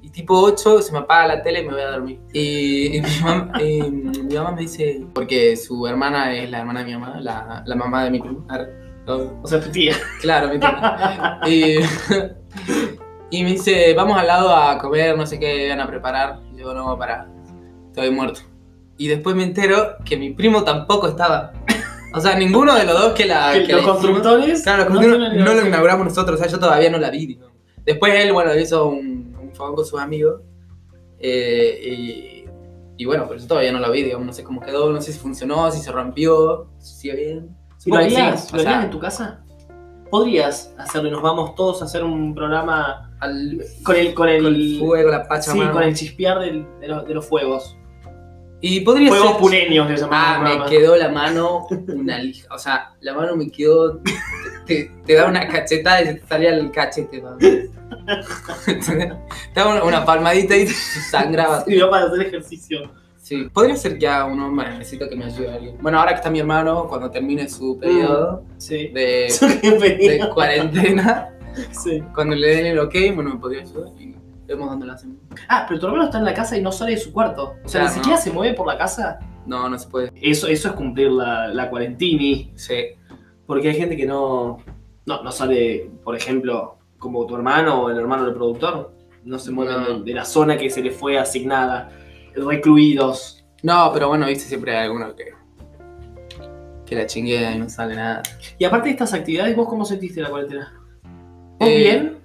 y 0.01 0.09
tipo 0.09 0.39
8 0.41 0.81
se 0.81 0.91
me 0.93 0.99
apaga 0.99 1.27
la 1.27 1.43
tele 1.43 1.59
y 1.61 1.65
me 1.67 1.73
voy 1.73 1.81
a 1.81 1.91
dormir. 1.91 2.19
Y, 2.33 2.97
y 2.97 3.01
mi, 3.01 3.09
mamá, 3.21 3.61
y 3.61 3.81
mi 3.83 4.33
mamá 4.35 4.51
me 4.53 4.61
dice, 4.61 5.05
porque 5.13 5.55
su 5.57 5.85
hermana 5.85 6.33
es 6.33 6.49
la 6.49 6.59
hermana 6.59 6.79
de 6.79 6.85
mi 6.87 6.93
mamá, 6.93 7.19
la, 7.21 7.61
la 7.65 7.75
mamá 7.75 8.05
de 8.05 8.11
mi 8.11 8.19
primo. 8.19 8.47
O 9.41 9.47
sea, 9.47 9.59
tu 9.59 9.69
tía. 9.71 9.95
Claro, 10.21 10.49
mi 10.49 10.59
tía. 10.59 11.39
y, 11.47 11.75
Y 13.29 13.43
me 13.43 13.51
dice, 13.51 13.93
vamos 13.93 14.17
al 14.17 14.27
lado 14.27 14.53
a 14.53 14.77
comer, 14.77 15.17
no 15.17 15.25
sé 15.25 15.39
qué 15.39 15.69
van 15.69 15.79
a 15.79 15.87
preparar. 15.87 16.39
Y 16.53 16.59
yo, 16.59 16.73
no, 16.73 16.97
para, 16.97 17.29
estoy 17.87 18.11
muerto. 18.11 18.41
Y 18.97 19.07
después 19.07 19.35
me 19.37 19.43
entero 19.43 19.95
que 20.03 20.17
mi 20.17 20.31
primo 20.31 20.63
tampoco 20.63 21.07
estaba. 21.07 21.53
O 22.13 22.19
sea, 22.19 22.35
ninguno 22.35 22.75
de 22.75 22.83
los 22.83 22.93
dos 22.99 23.13
que 23.13 23.25
la. 23.25 23.53
Que 23.53 23.63
que 23.67 23.73
los 23.73 23.85
constructores 23.85 24.63
Claro, 24.63 24.89
no 24.89 25.01
no, 25.01 25.17
no 25.33 25.53
lo 25.53 25.65
inauguramos 25.65 26.07
nosotros, 26.07 26.35
o 26.39 26.43
sea, 26.43 26.51
yo 26.51 26.59
todavía 26.59 26.89
no 26.89 26.97
la 26.97 27.09
vi. 27.09 27.25
digo. 27.25 27.49
Después 27.85 28.13
él, 28.15 28.33
bueno, 28.33 28.53
hizo 28.53 28.85
un, 28.87 29.33
un 29.41 29.55
fogón 29.55 29.75
con 29.75 29.85
sus 29.85 29.99
amigos. 29.99 30.41
eh, 31.19 31.79
y, 31.83 32.45
y 32.97 33.05
bueno, 33.05 33.25
pero 33.29 33.39
yo 33.39 33.47
todavía 33.47 33.71
no 33.71 33.79
la 33.79 33.89
vi, 33.89 34.03
digamos, 34.03 34.27
no 34.27 34.33
sé 34.33 34.43
cómo 34.43 34.59
quedó, 34.59 34.91
no 34.91 35.01
sé 35.01 35.13
si 35.13 35.19
funcionó, 35.19 35.71
si 35.71 35.79
se 35.81 35.91
rompió, 35.91 36.67
si 36.79 36.95
sigue 36.95 37.15
bien. 37.15 37.55
¿Lo 37.85 37.95
sí, 37.97 38.03
harías, 38.05 38.51
¿Lo 38.53 38.59
sea, 38.59 38.69
harías 38.69 38.85
en 38.85 38.91
tu 38.91 38.99
casa? 38.99 39.39
¿Podrías 40.09 40.73
hacerlo 40.77 41.07
y 41.07 41.11
nos 41.11 41.21
vamos 41.21 41.55
todos 41.55 41.81
a 41.81 41.85
hacer 41.85 42.03
un 42.03 42.35
programa 42.35 43.11
al- 43.19 43.61
con 43.83 43.95
el, 43.95 44.13
con 44.13 44.27
el, 44.29 44.43
con 44.43 44.53
el 44.55 44.79
fuego, 44.79 45.09
la 45.09 45.23
sí, 45.23 45.29
pachamama. 45.29 45.71
con 45.71 45.83
el 45.83 45.95
chispear 45.95 46.39
del- 46.39 46.65
de, 46.81 46.87
los, 46.87 47.07
de 47.07 47.13
los 47.13 47.25
fuegos? 47.25 47.77
Y 48.63 48.81
podría 48.81 49.09
Fuegos 49.09 49.49
ser. 49.49 50.07
Ah, 50.11 50.37
me 50.43 50.49
programa. 50.49 50.69
quedó 50.69 50.95
la 50.95 51.09
mano 51.09 51.67
una 51.87 52.19
lija. 52.19 52.53
O 52.53 52.59
sea, 52.59 52.93
la 52.99 53.13
mano 53.15 53.35
me 53.35 53.49
quedó. 53.49 53.99
Te, 54.67 54.91
te 55.05 55.13
da 55.15 55.25
una 55.27 55.47
cachetada 55.47 56.01
y 56.03 56.05
se 56.05 56.13
te 56.15 56.27
salía 56.27 56.49
el 56.53 56.69
cachete. 56.69 57.23
te 58.65 59.09
daba 59.55 59.71
una, 59.73 59.83
una 59.83 60.05
palmadita 60.05 60.55
y 60.55 60.65
te 60.65 60.73
sangraba. 60.73 61.63
Y 61.67 61.79
yo 61.79 61.89
para 61.89 62.05
hacer 62.05 62.21
ejercicio. 62.27 62.91
Sí. 63.31 63.49
Podría 63.53 63.75
ser 63.77 63.93
haga 64.07 64.25
uno. 64.25 64.51
Bueno, 64.53 64.77
necesito 64.77 65.07
que 65.07 65.15
me 65.15 65.25
ayude 65.25 65.49
alguien. 65.53 65.77
Bueno, 65.81 65.99
ahora 65.99 66.11
que 66.11 66.17
está 66.17 66.29
mi 66.29 66.39
hermano, 66.39 66.85
cuando 66.89 67.09
termine 67.09 67.47
su 67.47 67.77
periodo 67.79 68.43
Sí. 68.57 68.89
de, 68.89 69.27
de 70.19 70.29
cuarentena, 70.33 71.29
Sí. 71.71 72.03
cuando 72.13 72.35
le 72.35 72.47
den 72.55 72.65
el 72.65 72.79
ok, 72.79 72.93
bueno, 73.15 73.29
me 73.35 73.39
podría 73.39 73.61
ayudar 73.61 73.87
y 73.99 74.15
vemos 74.45 74.69
dónde 74.69 74.85
lo 74.85 74.93
hacemos. 74.93 75.17
Ah, 75.47 75.65
pero 75.67 75.79
tu 75.79 75.85
hermano 75.85 76.03
está 76.05 76.17
en 76.17 76.25
la 76.25 76.33
casa 76.33 76.57
y 76.57 76.61
no 76.61 76.71
sale 76.73 76.91
de 76.91 76.97
su 76.97 77.13
cuarto. 77.13 77.55
O 77.63 77.67
sea, 77.69 77.81
Claro, 77.81 77.87
ni 77.87 77.93
siquiera 77.95 78.17
no. 78.17 78.23
se 78.23 78.31
mueve 78.31 78.53
por 78.53 78.67
la 78.67 78.77
casa. 78.77 79.19
No, 79.45 79.69
no 79.69 79.79
se 79.79 79.87
puede. 79.89 80.11
Eso, 80.21 80.47
eso 80.47 80.67
es 80.69 80.73
cumplir 80.75 81.09
la, 81.11 81.47
la 81.47 81.69
cuarentini. 81.69 82.51
Sí. 82.55 82.75
Porque 83.45 83.69
hay 83.69 83.75
gente 83.75 83.95
que 83.97 84.05
no, 84.05 84.57
no, 85.05 85.23
no 85.23 85.31
sale, 85.31 85.89
por 86.03 86.15
ejemplo, 86.15 86.77
como 86.99 87.25
tu 87.25 87.35
hermano 87.35 87.83
o 87.83 87.89
el 87.89 87.97
hermano 87.97 88.25
del 88.25 88.33
productor. 88.33 88.93
No 89.23 89.39
se 89.39 89.51
mueven 89.51 89.75
No. 89.81 89.99
de, 89.99 90.03
de 90.03 90.13
la 90.13 90.25
zona 90.25 90.57
que 90.57 90.69
se 90.69 90.81
les 90.81 90.95
fue 90.95 91.17
asignada. 91.17 91.89
Recluidos. 92.35 93.43
No, 93.63 93.91
pero 93.93 94.07
bueno, 94.07 94.27
viste, 94.27 94.45
siempre 94.45 94.75
hay 94.75 94.85
alguno 94.85 95.15
que. 95.15 95.33
que 96.85 96.95
la 96.95 97.05
chinguea 97.05 97.55
y 97.55 97.59
no 97.59 97.69
sale 97.69 97.95
nada. 97.95 98.23
Y 98.57 98.65
aparte 98.65 98.87
de 98.87 98.91
estas 98.91 99.13
actividades, 99.13 99.55
¿vos 99.55 99.67
cómo 99.67 99.85
sentiste 99.85 100.21
la 100.21 100.29
cuarentena? 100.29 100.73
¿Vos 101.59 101.69
Eh, 101.69 101.77
bien? 101.77 102.17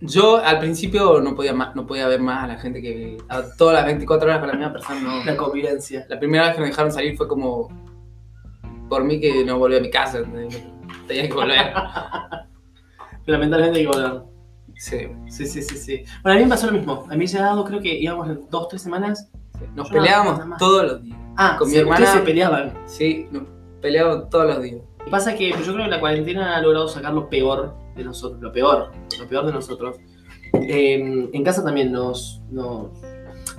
Yo 0.00 0.38
al 0.38 0.58
principio 0.58 1.20
no 1.20 1.36
podía 1.36 1.52
más, 1.52 1.76
no 1.76 1.86
podía 1.86 2.08
ver 2.08 2.20
más 2.20 2.42
a 2.42 2.46
la 2.48 2.58
gente 2.58 2.82
que 2.82 3.18
a 3.28 3.42
todas 3.56 3.74
las 3.74 3.86
24 3.86 4.28
horas 4.28 4.40
con 4.40 4.48
la 4.48 4.54
misma 4.54 4.72
persona. 4.72 5.00
No. 5.00 5.24
La 5.24 5.36
convivencia. 5.36 6.04
La 6.08 6.18
primera 6.18 6.46
vez 6.46 6.54
que 6.56 6.60
me 6.60 6.66
dejaron 6.68 6.90
salir 6.90 7.16
fue 7.16 7.28
como 7.28 7.68
por 8.88 9.04
mí 9.04 9.20
que 9.20 9.44
no 9.44 9.58
volví 9.58 9.76
a 9.76 9.80
mi 9.80 9.90
casa. 9.90 10.18
¿entendés? 10.18 10.60
Tenía 11.06 11.28
que 11.28 11.34
volver. 11.34 11.72
Lamentablemente 13.26 13.78
hay 13.78 13.86
que 13.86 13.92
volver. 13.92 14.31
Sí. 14.82 14.98
Sí, 15.28 15.46
sí, 15.46 15.62
sí, 15.62 15.76
sí. 15.76 16.04
Bueno, 16.22 16.36
a 16.36 16.38
mí 16.38 16.44
me 16.44 16.50
pasó 16.50 16.66
lo 16.66 16.72
mismo. 16.72 17.06
A 17.08 17.14
mí 17.14 17.28
se 17.28 17.38
ha 17.38 17.42
dado, 17.42 17.64
creo 17.64 17.80
que 17.80 17.94
íbamos 17.96 18.28
dos, 18.50 18.66
tres 18.68 18.82
semanas. 18.82 19.28
sí. 19.58 19.64
Nos 19.76 19.88
Yo 19.88 19.94
peleábamos 19.94 20.58
todos 20.58 20.82
los 20.84 21.02
días. 21.02 21.18
Ah, 21.36 21.54
Con 21.56 21.68
mi 21.68 21.74
sí, 21.74 21.80
hermana- 21.80 22.00
ustedes 22.04 22.18
se 22.18 22.26
peleaban. 22.26 22.74
Sí, 22.86 23.28
nos 23.30 23.44
peleábamos 23.80 24.28
todos 24.28 24.46
los 24.46 24.62
días. 24.62 24.80
Pasa 25.08 25.36
que 25.36 25.50
yo 25.50 25.56
creo 25.72 25.84
que 25.84 25.88
la 25.90 26.00
cuarentena 26.00 26.56
ha 26.56 26.60
logrado 26.60 26.88
sacar 26.88 27.12
lo 27.14 27.28
peor 27.28 27.74
de 27.94 28.02
nosotros, 28.02 28.40
lo 28.42 28.52
peor, 28.52 28.90
lo 29.20 29.28
peor 29.28 29.46
de 29.46 29.52
nosotros. 29.52 29.96
Eh, 30.54 31.28
en 31.32 31.44
casa 31.44 31.62
también 31.62 31.92
nos, 31.92 32.42
nos- 32.50 32.88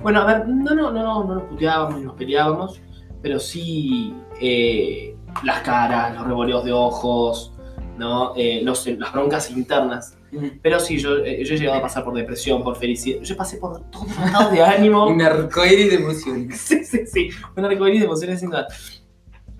Bueno, 0.02 0.20
a 0.22 0.26
ver, 0.26 0.48
no, 0.48 0.76
no, 0.76 0.92
no, 0.92 1.04
no, 1.04 1.24
no 1.24 1.36
nos 1.36 1.44
puteábamos 1.44 2.00
ni 2.00 2.06
nos 2.06 2.16
peleábamos, 2.16 2.82
pero 3.22 3.40
sí 3.40 4.14
eh, 4.42 5.16
las 5.44 5.62
caras, 5.62 6.16
los 6.16 6.28
revoleos 6.28 6.66
de 6.66 6.74
ojos, 6.74 7.54
¿no? 7.98 8.34
Eh, 8.36 8.62
los- 8.64 8.86
las 8.88 9.14
broncas 9.14 9.50
internas. 9.52 10.18
Pero 10.62 10.80
sí, 10.80 10.98
yo, 10.98 11.18
eh, 11.18 11.44
yo 11.44 11.56
he 11.56 11.58
llegado 11.58 11.80
a 11.80 11.82
pasar 11.82 12.04
por 12.04 12.14
depresión, 12.14 12.64
por 12.64 12.76
felicidad. 12.76 13.22
Yo 13.22 13.36
pasé 13.38 13.58
por 13.58 13.90
todos 13.90 14.08
los 14.08 14.18
estados 14.26 14.52
de 14.52 14.62
ánimo. 14.64 15.08
Un 15.08 15.22
arcoíris 15.22 15.90
de 15.90 15.96
emociones. 15.96 16.60
Sí, 16.68 16.84
sí, 16.86 17.06
sí. 17.06 17.30
Un 17.56 17.66
arcoíris 17.66 18.00
de 18.02 18.06
emociones 18.06 18.40
sin 18.40 18.50
duda. 18.50 18.68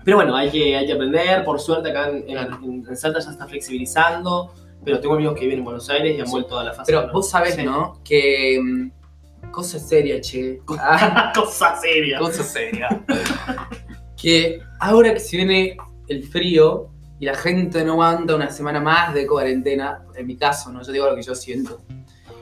Pero 0.04 0.16
bueno, 0.18 0.36
hay 0.36 0.50
que, 0.50 0.76
hay 0.76 0.86
que 0.86 0.92
aprender. 0.92 1.44
Por 1.44 1.58
suerte, 1.60 1.90
acá 1.90 2.10
en, 2.10 2.28
en- 2.28 2.84
en- 2.88 2.96
Salta 2.96 3.20
ya 3.20 3.30
está 3.30 3.46
flexibilizando. 3.46 4.52
Pero 4.84 5.00
tengo 5.00 5.14
amigos 5.14 5.34
que 5.34 5.40
viven 5.46 5.60
en 5.60 5.64
Buenos 5.64 5.88
Aires 5.88 6.16
y 6.16 6.20
han 6.20 6.26
Sí. 6.26 6.32
vuelto 6.32 6.58
a 6.58 6.64
la 6.64 6.72
fase. 6.74 6.92
Pero 6.92 7.10
vos 7.12 7.28
sabés, 7.30 7.54
Sí. 7.54 7.62
¿no? 7.64 8.00
Que. 8.04 8.60
mm, 8.62 8.90
Cosa 9.50 9.78
seria, 9.78 10.20
che. 10.20 10.60
Ah, 10.78 11.32
Cosa 11.34 11.76
seria. 11.76 12.18
cosa 12.18 12.42
seria. 12.42 12.88
que 14.16 14.58
ahora 14.80 15.12
que 15.14 15.20
se 15.20 15.36
viene 15.36 15.76
el 16.08 16.24
frío 16.24 16.90
y 17.24 17.26
la 17.26 17.34
gente 17.36 17.82
no 17.86 17.92
aguanta 17.92 18.34
una 18.36 18.50
semana 18.50 18.80
más 18.80 19.14
de 19.14 19.26
cuarentena, 19.26 20.02
en 20.14 20.26
mi 20.26 20.36
caso, 20.36 20.70
¿no? 20.70 20.82
Yo 20.82 20.92
digo 20.92 21.06
lo 21.08 21.16
que 21.16 21.22
yo 21.22 21.34
siento. 21.34 21.80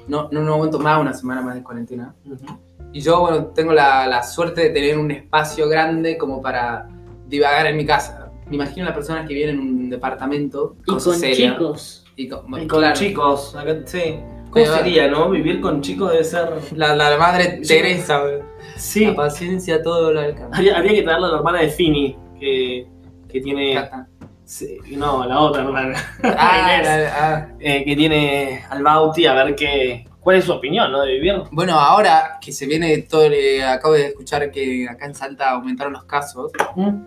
No, 0.09 0.29
no, 0.33 0.41
no 0.41 0.55
aguanto 0.55 0.81
más 0.81 1.01
una 1.01 1.15
semana 1.15 1.41
más 1.41 1.55
de 1.55 1.63
cuarentena. 1.63 2.17
Ujú. 2.27 2.59
Y 2.93 3.01
yo, 3.01 3.21
bueno, 3.21 3.47
tengo 3.55 3.73
la, 3.73 4.09
la 4.09 4.25
suerte 4.25 4.61
de 4.63 4.71
tener 4.71 4.99
un 4.99 5.13
espacio 5.13 5.69
grande 5.69 6.19
como 6.19 6.43
para 6.43 6.89
divagar 7.29 7.67
en 7.67 7.77
mi 7.77 7.87
casa. 7.87 8.33
Me 8.49 8.57
imagino 8.57 8.85
las 8.87 8.95
personas 8.97 9.29
que 9.29 9.35
viven 9.35 9.51
en 9.51 9.61
un 9.61 9.89
departamento, 9.89 10.75
Y 10.85 10.91
con 10.91 11.01
seria, 11.01 11.53
chicos. 11.53 12.05
Y 12.17 12.29
con, 12.29 12.41
Y 12.61 12.67
con 12.67 12.81
claro, 12.81 12.97
chicos. 12.97 13.55
acá- 13.55 13.83
sí. 13.85 14.17
¿Cómo 14.51 14.67
sería, 14.67 15.07
no? 15.07 15.31
Vivir 15.31 15.61
con 15.61 15.81
chicos 15.81 16.11
debe 16.11 16.25
ser. 16.25 16.49
La, 16.75 16.97
la 16.97 17.17
madre. 17.17 17.61
Teresa, 17.67 18.21
güey. 18.21 18.41
Sí. 18.77 19.07
La 19.07 19.15
paciencia 19.15 19.81
todo 19.81 20.13
lo 20.13 20.19
alcanza. 20.19 20.57
Habría, 20.57 20.77
habría 20.77 20.93
que 20.95 21.03
traerle 21.03 21.27
a 21.29 21.31
la 21.31 21.37
hermana 21.37 21.61
de 21.61 21.69
Fini, 21.69 22.17
que, 22.41 22.89
que 23.29 23.41
tiene. 23.41 23.75
Cata. 23.75 24.09
Sí, 24.53 24.79
no, 24.97 25.25
la 25.27 25.41
otra 25.41 25.63
hermana. 25.63 25.95
Ah, 26.23 26.77
Inés. 26.79 26.87
la- 26.87 27.15
ah. 27.17 27.49
Eh, 27.59 27.85
que 27.85 27.97
tiene 27.97 28.65
al 28.69 28.83
Bauti, 28.83 29.27
a 29.27 29.33
ver 29.35 29.55
qué. 29.55 30.07
¿Cuál 30.21 30.37
es 30.37 30.45
su 30.45 30.53
opinión, 30.53 30.93
no? 30.93 31.01
De 31.03 31.13
vivir. 31.15 31.35
Bueno, 31.51 31.79
ahora 31.79 32.39
que 32.41 32.53
se 32.53 32.67
viene 32.67 32.99
todo, 32.99 33.25
eh, 33.25 33.65
acabo 33.65 33.95
de 33.95 34.07
escuchar 34.09 34.51
que 34.53 34.87
acá 34.89 35.07
en 35.07 35.15
Salta 35.15 35.51
aumentaron 35.51 35.93
los 35.95 36.05
casos. 36.05 36.53
Mm. 36.77 36.99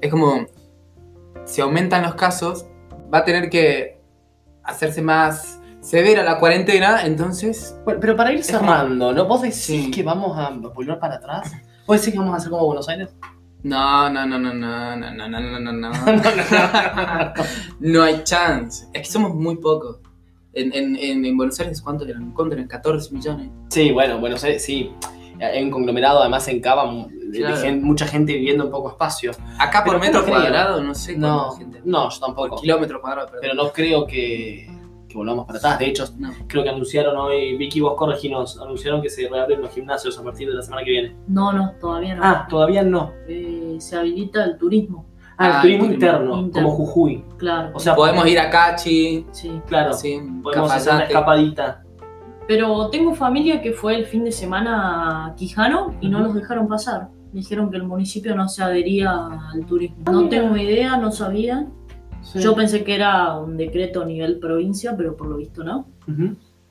Es 0.00 0.10
como, 0.10 0.46
si 1.44 1.60
aumentan 1.60 2.02
los 2.02 2.14
casos, 2.14 2.66
va 3.12 3.18
a 3.18 3.24
tener 3.24 3.50
que 3.50 3.98
hacerse 4.62 5.02
más 5.02 5.60
severa 5.80 6.22
la 6.22 6.38
cuarentena, 6.38 7.04
entonces... 7.04 7.76
Bueno, 7.84 7.98
pero 8.00 8.14
para 8.16 8.32
ir 8.32 8.42
cerrando, 8.44 9.12
¿no? 9.12 9.24
¿Vos 9.26 9.42
decís 9.42 9.56
Sí. 9.64 9.90
que 9.90 10.02
vamos 10.02 10.38
a 10.38 10.50
volver 10.50 10.98
para 11.00 11.16
atrás? 11.16 11.52
¿Vos 11.86 11.98
decís 12.00 12.12
que 12.14 12.18
vamos 12.18 12.34
a 12.34 12.36
hacer 12.38 12.50
como 12.50 12.64
Buenos 12.66 12.88
Aires? 12.88 13.14
No, 13.64 14.08
no, 14.10 14.26
no, 14.26 14.38
no, 14.38 14.52
no, 14.54 14.96
no, 14.96 15.10
no, 15.10 15.28
no, 15.28 15.40
no, 15.40 15.72
no, 15.72 15.72
no. 15.72 15.90
No 17.80 18.02
hay 18.02 18.22
chance. 18.24 18.86
Es 18.92 19.02
que 19.02 19.12
somos 19.12 19.34
muy 19.34 19.56
pocos. 19.56 19.98
En, 20.52 20.72
en, 20.72 20.96
en, 20.96 21.24
en 21.24 21.36
Buenos 21.36 21.58
Aires, 21.58 21.80
¿cuántos 21.82 22.06
eran? 22.08 22.30
¿Cuántos 22.32 22.56
eran? 22.56 22.68
14 22.68 23.12
millones. 23.12 23.50
sí, 23.70 23.90
bueno, 23.90 24.20
Buenos 24.20 24.44
Aires, 24.44 24.64
sí. 24.64 24.92
Hay 25.40 25.62
un 25.64 25.70
conglomerado, 25.70 26.20
además 26.20 26.46
en 26.48 26.60
Cava, 26.60 26.84
Claro. 27.32 27.56
gen- 27.56 27.82
mucha 27.82 28.06
gente 28.06 28.34
viviendo 28.34 28.64
en 28.66 28.70
poco 28.70 28.90
espacio. 28.90 29.32
Acá 29.58 29.82
por 29.82 29.94
Pero 29.94 30.04
metro 30.04 30.20
no 30.20 30.26
creo. 30.26 30.36
cuadrado, 30.38 30.80
no 30.84 30.94
sé 30.94 31.16
No, 31.18 31.50
gente. 31.56 31.80
no, 31.84 32.08
yo 32.08 32.20
Por 32.20 32.26
tampoco. 32.28 32.60
kilómetro 32.60 33.00
cuadrado, 33.00 33.26
perdón. 33.26 33.40
Pero 33.42 33.54
no 33.54 33.72
creo 33.72 34.06
que, 34.06 34.70
que 35.14 35.18
volvamos 35.18 35.46
para 35.46 35.58
atrás. 35.60 35.78
De 35.78 35.86
hecho, 35.86 36.04
No. 36.18 36.30
creo 36.48 36.64
que 36.64 36.68
anunciaron 36.70 37.16
hoy, 37.16 37.56
Vicky, 37.56 37.80
vos 37.80 37.94
correginos, 37.96 38.60
anunciaron 38.60 39.00
que 39.00 39.08
se 39.08 39.28
reabren 39.28 39.60
los 39.62 39.70
gimnasios 39.70 40.18
a 40.18 40.22
partir 40.24 40.48
de 40.48 40.54
la 40.54 40.62
semana 40.62 40.82
que 40.84 40.90
viene. 40.90 41.16
No, 41.28 41.52
no, 41.52 41.72
todavía 41.80 42.16
no. 42.16 42.22
Ah, 42.24 42.46
todavía 42.50 42.82
no. 42.82 43.12
Eh, 43.28 43.76
se 43.78 43.96
habilita 43.96 44.44
el 44.44 44.58
turismo, 44.58 45.06
Ah, 45.38 45.46
el 45.46 45.52
Ah, 45.52 45.62
turismo 45.62 45.84
interno, 45.86 46.38
interno. 46.38 46.68
como 46.68 46.76
Jujuy. 46.84 47.24
claro. 47.38 47.70
O 47.74 47.78
sea, 47.80 47.94
Podemos 47.94 48.26
ir 48.26 48.38
a 48.38 48.50
Cachi, 48.50 49.26
sí. 49.32 49.60
Claro, 49.66 49.92
sí, 49.92 50.20
podemos 50.42 50.70
hacer 50.72 50.94
una 50.94 51.04
escapadita. 51.04 51.82
Pero 52.46 52.88
tengo 52.90 53.14
familia 53.14 53.62
que 53.62 53.72
fue 53.72 53.96
el 53.96 54.06
fin 54.06 54.22
de 54.24 54.30
semana 54.32 55.26
a 55.26 55.34
Quijano 55.34 55.94
y 56.00 56.08
no 56.08 56.20
los 56.20 56.34
dejaron 56.34 56.68
pasar. 56.68 57.08
Dijeron 57.32 57.70
que 57.70 57.78
el 57.78 57.82
municipio 57.84 58.36
no 58.36 58.48
se 58.48 58.62
adhería 58.62 59.10
al 59.52 59.64
turismo. 59.66 59.96
Ah, 60.06 60.12
No 60.12 60.18
mira. 60.22 60.30
tengo 60.42 60.56
idea, 60.56 60.96
no 60.98 61.10
sabía. 61.10 61.66
Sí. 62.24 62.40
Yo 62.40 62.54
pensé 62.54 62.82
que 62.84 62.94
era 62.94 63.36
un 63.38 63.56
decreto 63.56 64.02
a 64.02 64.04
nivel 64.04 64.38
provincia, 64.38 64.94
pero 64.96 65.16
por 65.16 65.28
lo 65.28 65.36
visto 65.36 65.62
no. 65.62 65.86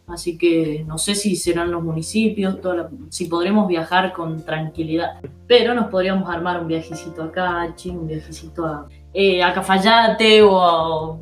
Así 0.05 0.37
que 0.37 0.83
no 0.85 0.97
sé 0.97 1.15
si 1.15 1.35
serán 1.37 1.71
los 1.71 1.81
municipios, 1.81 2.59
toda 2.59 2.75
la- 2.75 2.89
si 3.09 3.25
podremos 3.25 3.67
viajar 3.69 4.11
con 4.11 4.43
tranquilidad. 4.43 5.21
Pero 5.47 5.73
nos 5.73 5.87
podríamos 5.87 6.29
armar 6.29 6.59
un 6.61 6.67
viajecito 6.67 7.23
a 7.23 7.31
Cachi, 7.31 7.89
un 7.91 8.07
viajecito 8.07 8.65
a, 8.65 8.87
eh, 9.13 9.41
a 9.41 9.53
Cafayate 9.53 10.41
o 10.43 10.59
a 10.61 11.17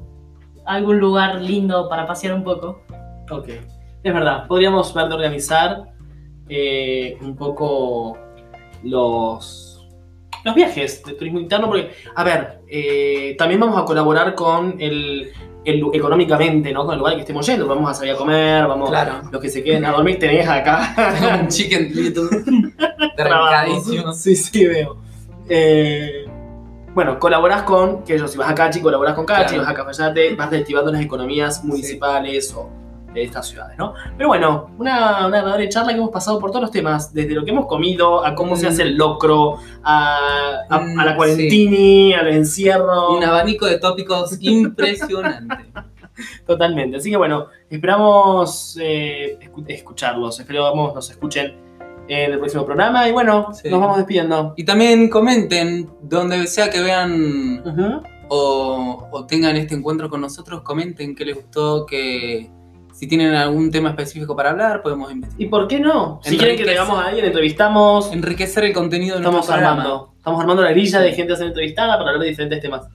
algún 0.76 0.98
lugar 1.00 1.42
lindo 1.42 1.88
para 1.90 2.08
pasear 2.08 2.34
un 2.34 2.44
poco. 2.44 2.82
Ok. 3.30 3.50
Es 4.04 4.14
verdad, 4.14 4.48
podríamos 4.48 4.92
ver 4.96 5.08
de 5.10 5.14
organizar 5.14 5.84
eh, 6.50 7.18
un 7.22 7.36
poco 7.36 8.18
los, 8.84 9.71
los 10.44 10.56
viajes 10.56 11.04
de 11.04 11.14
turismo 11.14 11.40
interno, 11.40 11.68
porque, 11.68 11.92
a 12.16 12.24
ver, 12.24 12.62
eh, 12.68 13.36
también 13.38 13.60
vamos 13.60 13.82
a 13.82 13.86
colaborar 13.86 14.34
con 14.36 14.76
el, 14.80 15.32
el- 15.66 15.84
económicamente, 15.94 16.72
¿no? 16.74 16.84
Con 16.86 16.94
el 16.94 17.00
lugar 17.00 17.12
al 17.14 17.18
que 17.18 17.22
estemos 17.22 17.46
yendo. 17.46 17.68
Vamos 17.68 17.90
a 17.90 17.94
salir 17.94 18.14
a 18.14 18.18
comer, 18.18 18.66
vamos, 18.68 18.90
Claro. 18.90 19.22
los 19.32 19.42
que 19.42 19.50
se 19.50 19.64
queden 19.64 19.86
a 19.86 19.92
dormir, 19.92 20.18
tenés 20.20 20.48
acá. 20.48 20.96
Un 21.42 21.48
chicken 21.48 21.92
little. 21.94 22.30
Trancadísimo. 23.16 24.14
Sí, 24.14 24.36
sí, 24.36 24.66
veo. 24.68 24.98
Eh, 25.50 26.26
bueno, 26.94 27.20
colaborás 27.20 27.64
con, 27.64 28.04
que 28.04 28.18
yo, 28.18 28.28
si 28.28 28.38
vas 28.38 28.50
a 28.50 28.56
Cachi, 28.56 28.82
colaborás 28.82 29.14
con 29.16 29.26
Cachi, 29.26 29.56
Claro. 29.56 29.62
vas 29.64 29.72
a 29.72 29.74
Cafayate, 29.76 30.36
vas 30.36 30.50
reactivando 30.50 30.92
las 30.92 31.02
economías 31.02 31.64
municipales 31.64 32.54
o 32.54 32.70
de 33.14 33.24
estas 33.24 33.48
ciudades, 33.50 33.78
¿no? 33.78 33.94
Pero 34.18 34.30
bueno, 34.30 34.70
una, 34.78 35.28
una 35.28 35.40
agradable 35.40 35.68
charla 35.70 35.92
que 35.92 35.98
hemos 36.00 36.12
pasado 36.12 36.40
por 36.40 36.52
todos 36.52 36.62
los 36.64 36.72
temas, 36.72 37.14
desde 37.14 37.34
lo 37.34 37.44
que 37.44 37.52
hemos 37.52 37.66
comido, 37.66 38.26
a 38.26 38.34
cómo 38.36 38.56
se 38.56 38.66
Mm. 38.66 38.70
hace 38.70 38.82
el 38.84 38.96
locro, 38.96 39.58
a, 39.84 40.60
a- 40.70 40.80
Mm, 40.80 41.00
a 41.00 41.06
la 41.06 41.16
cuarentini, 41.18 42.14
al 42.14 42.28
encierro. 42.30 43.16
Un 43.18 43.24
abanico 43.24 43.66
de 43.66 43.80
tópicos 43.80 44.38
impresionante. 44.42 45.66
Totalmente. 46.46 46.98
Así 46.98 47.10
que 47.10 47.18
bueno, 47.18 47.48
esperamos 47.70 48.78
eh, 48.82 49.38
escu- 49.42 49.66
escucharlos. 49.68 50.40
Esperamos 50.40 50.94
nos 50.94 51.10
escuchen 51.10 51.56
en 52.08 52.32
el 52.34 52.40
próximo 52.40 52.66
programa. 52.66 53.08
Y 53.08 53.12
bueno, 53.12 53.54
Sí. 53.54 53.70
nos 53.70 53.80
vamos 53.80 53.98
despidiendo. 53.98 54.54
Y 54.56 54.64
también 54.66 55.10
comenten 55.10 55.90
donde 56.02 56.46
sea 56.48 56.70
que 56.70 56.82
vean 56.82 57.62
Ujú. 57.66 58.02
o, 58.30 59.08
o 59.12 59.26
tengan 59.26 59.56
este 59.58 59.76
encuentro 59.76 60.10
con 60.10 60.22
nosotros, 60.22 60.62
comenten 60.62 61.16
qué 61.16 61.26
les 61.26 61.36
gustó, 61.36 61.86
que 61.86 62.50
si 63.02 63.08
tienen 63.08 63.34
algún 63.34 63.72
tema 63.72 63.90
específico 63.90 64.36
para 64.36 64.52
hablar, 64.52 64.84
podemos 64.84 65.12
investigar. 65.12 65.42
¿Y 65.42 65.50
por 65.50 65.68
qué 65.68 65.80
no? 65.80 66.20
Si 66.22 66.38
quieren 66.38 66.56
que 66.56 66.64
tengamos 66.66 67.00
a 67.04 67.08
alguien, 67.08 67.26
entrevistamos. 67.26 68.14
Enriquecer 68.14 68.64
el 68.66 68.74
contenido 68.74 69.16
de 69.16 69.22
Estamos 69.22 69.48
programa. 69.48 69.72
armando. 69.72 70.14
Estamos 70.18 70.40
armando 70.40 70.62
la 70.62 70.70
grilla 70.70 71.00
de 71.00 71.10
Sí. 71.10 71.16
gente 71.16 71.34
a 71.34 71.36
ser 71.36 71.48
entrevistada 71.48 71.98
para 71.98 72.12
hablar 72.12 72.20
de 72.22 72.28
diferentes 72.30 72.62
temas. 72.62 72.88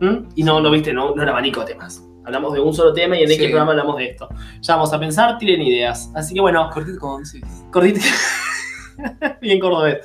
¿Mm? 0.00 0.30
Y 0.34 0.42
no, 0.42 0.60
no 0.60 0.68
viste, 0.68 0.92
no, 0.92 1.14
no 1.14 1.22
era 1.22 1.30
abanico 1.30 1.60
de 1.60 1.66
temas. 1.74 2.02
Hablamos 2.24 2.54
de 2.54 2.60
un 2.60 2.74
solo 2.74 2.92
tema 2.92 3.16
y 3.16 3.22
en 3.22 3.28
Sí. 3.28 3.34
este 3.34 3.46
programa 3.50 3.70
hablamos 3.70 3.98
de 3.98 4.06
esto. 4.06 4.28
Ya 4.62 4.74
vamos 4.74 4.92
a 4.92 4.98
pensar, 4.98 5.38
tiren 5.38 5.62
ideas. 5.62 6.10
Así 6.16 6.34
que 6.34 6.40
bueno, 6.40 6.68
Cortito 6.74 6.98
como 6.98 7.18
decís. 7.18 7.44
cortito. 7.70 8.00
Bien 9.40 9.60
cordobés. 9.60 9.98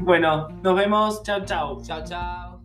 Bueno, 0.00 0.48
nos 0.62 0.74
vemos. 0.74 1.22
Chao, 1.22 1.44
chao. 1.44 1.82
Chao, 1.84 2.02
chao. 2.02 2.55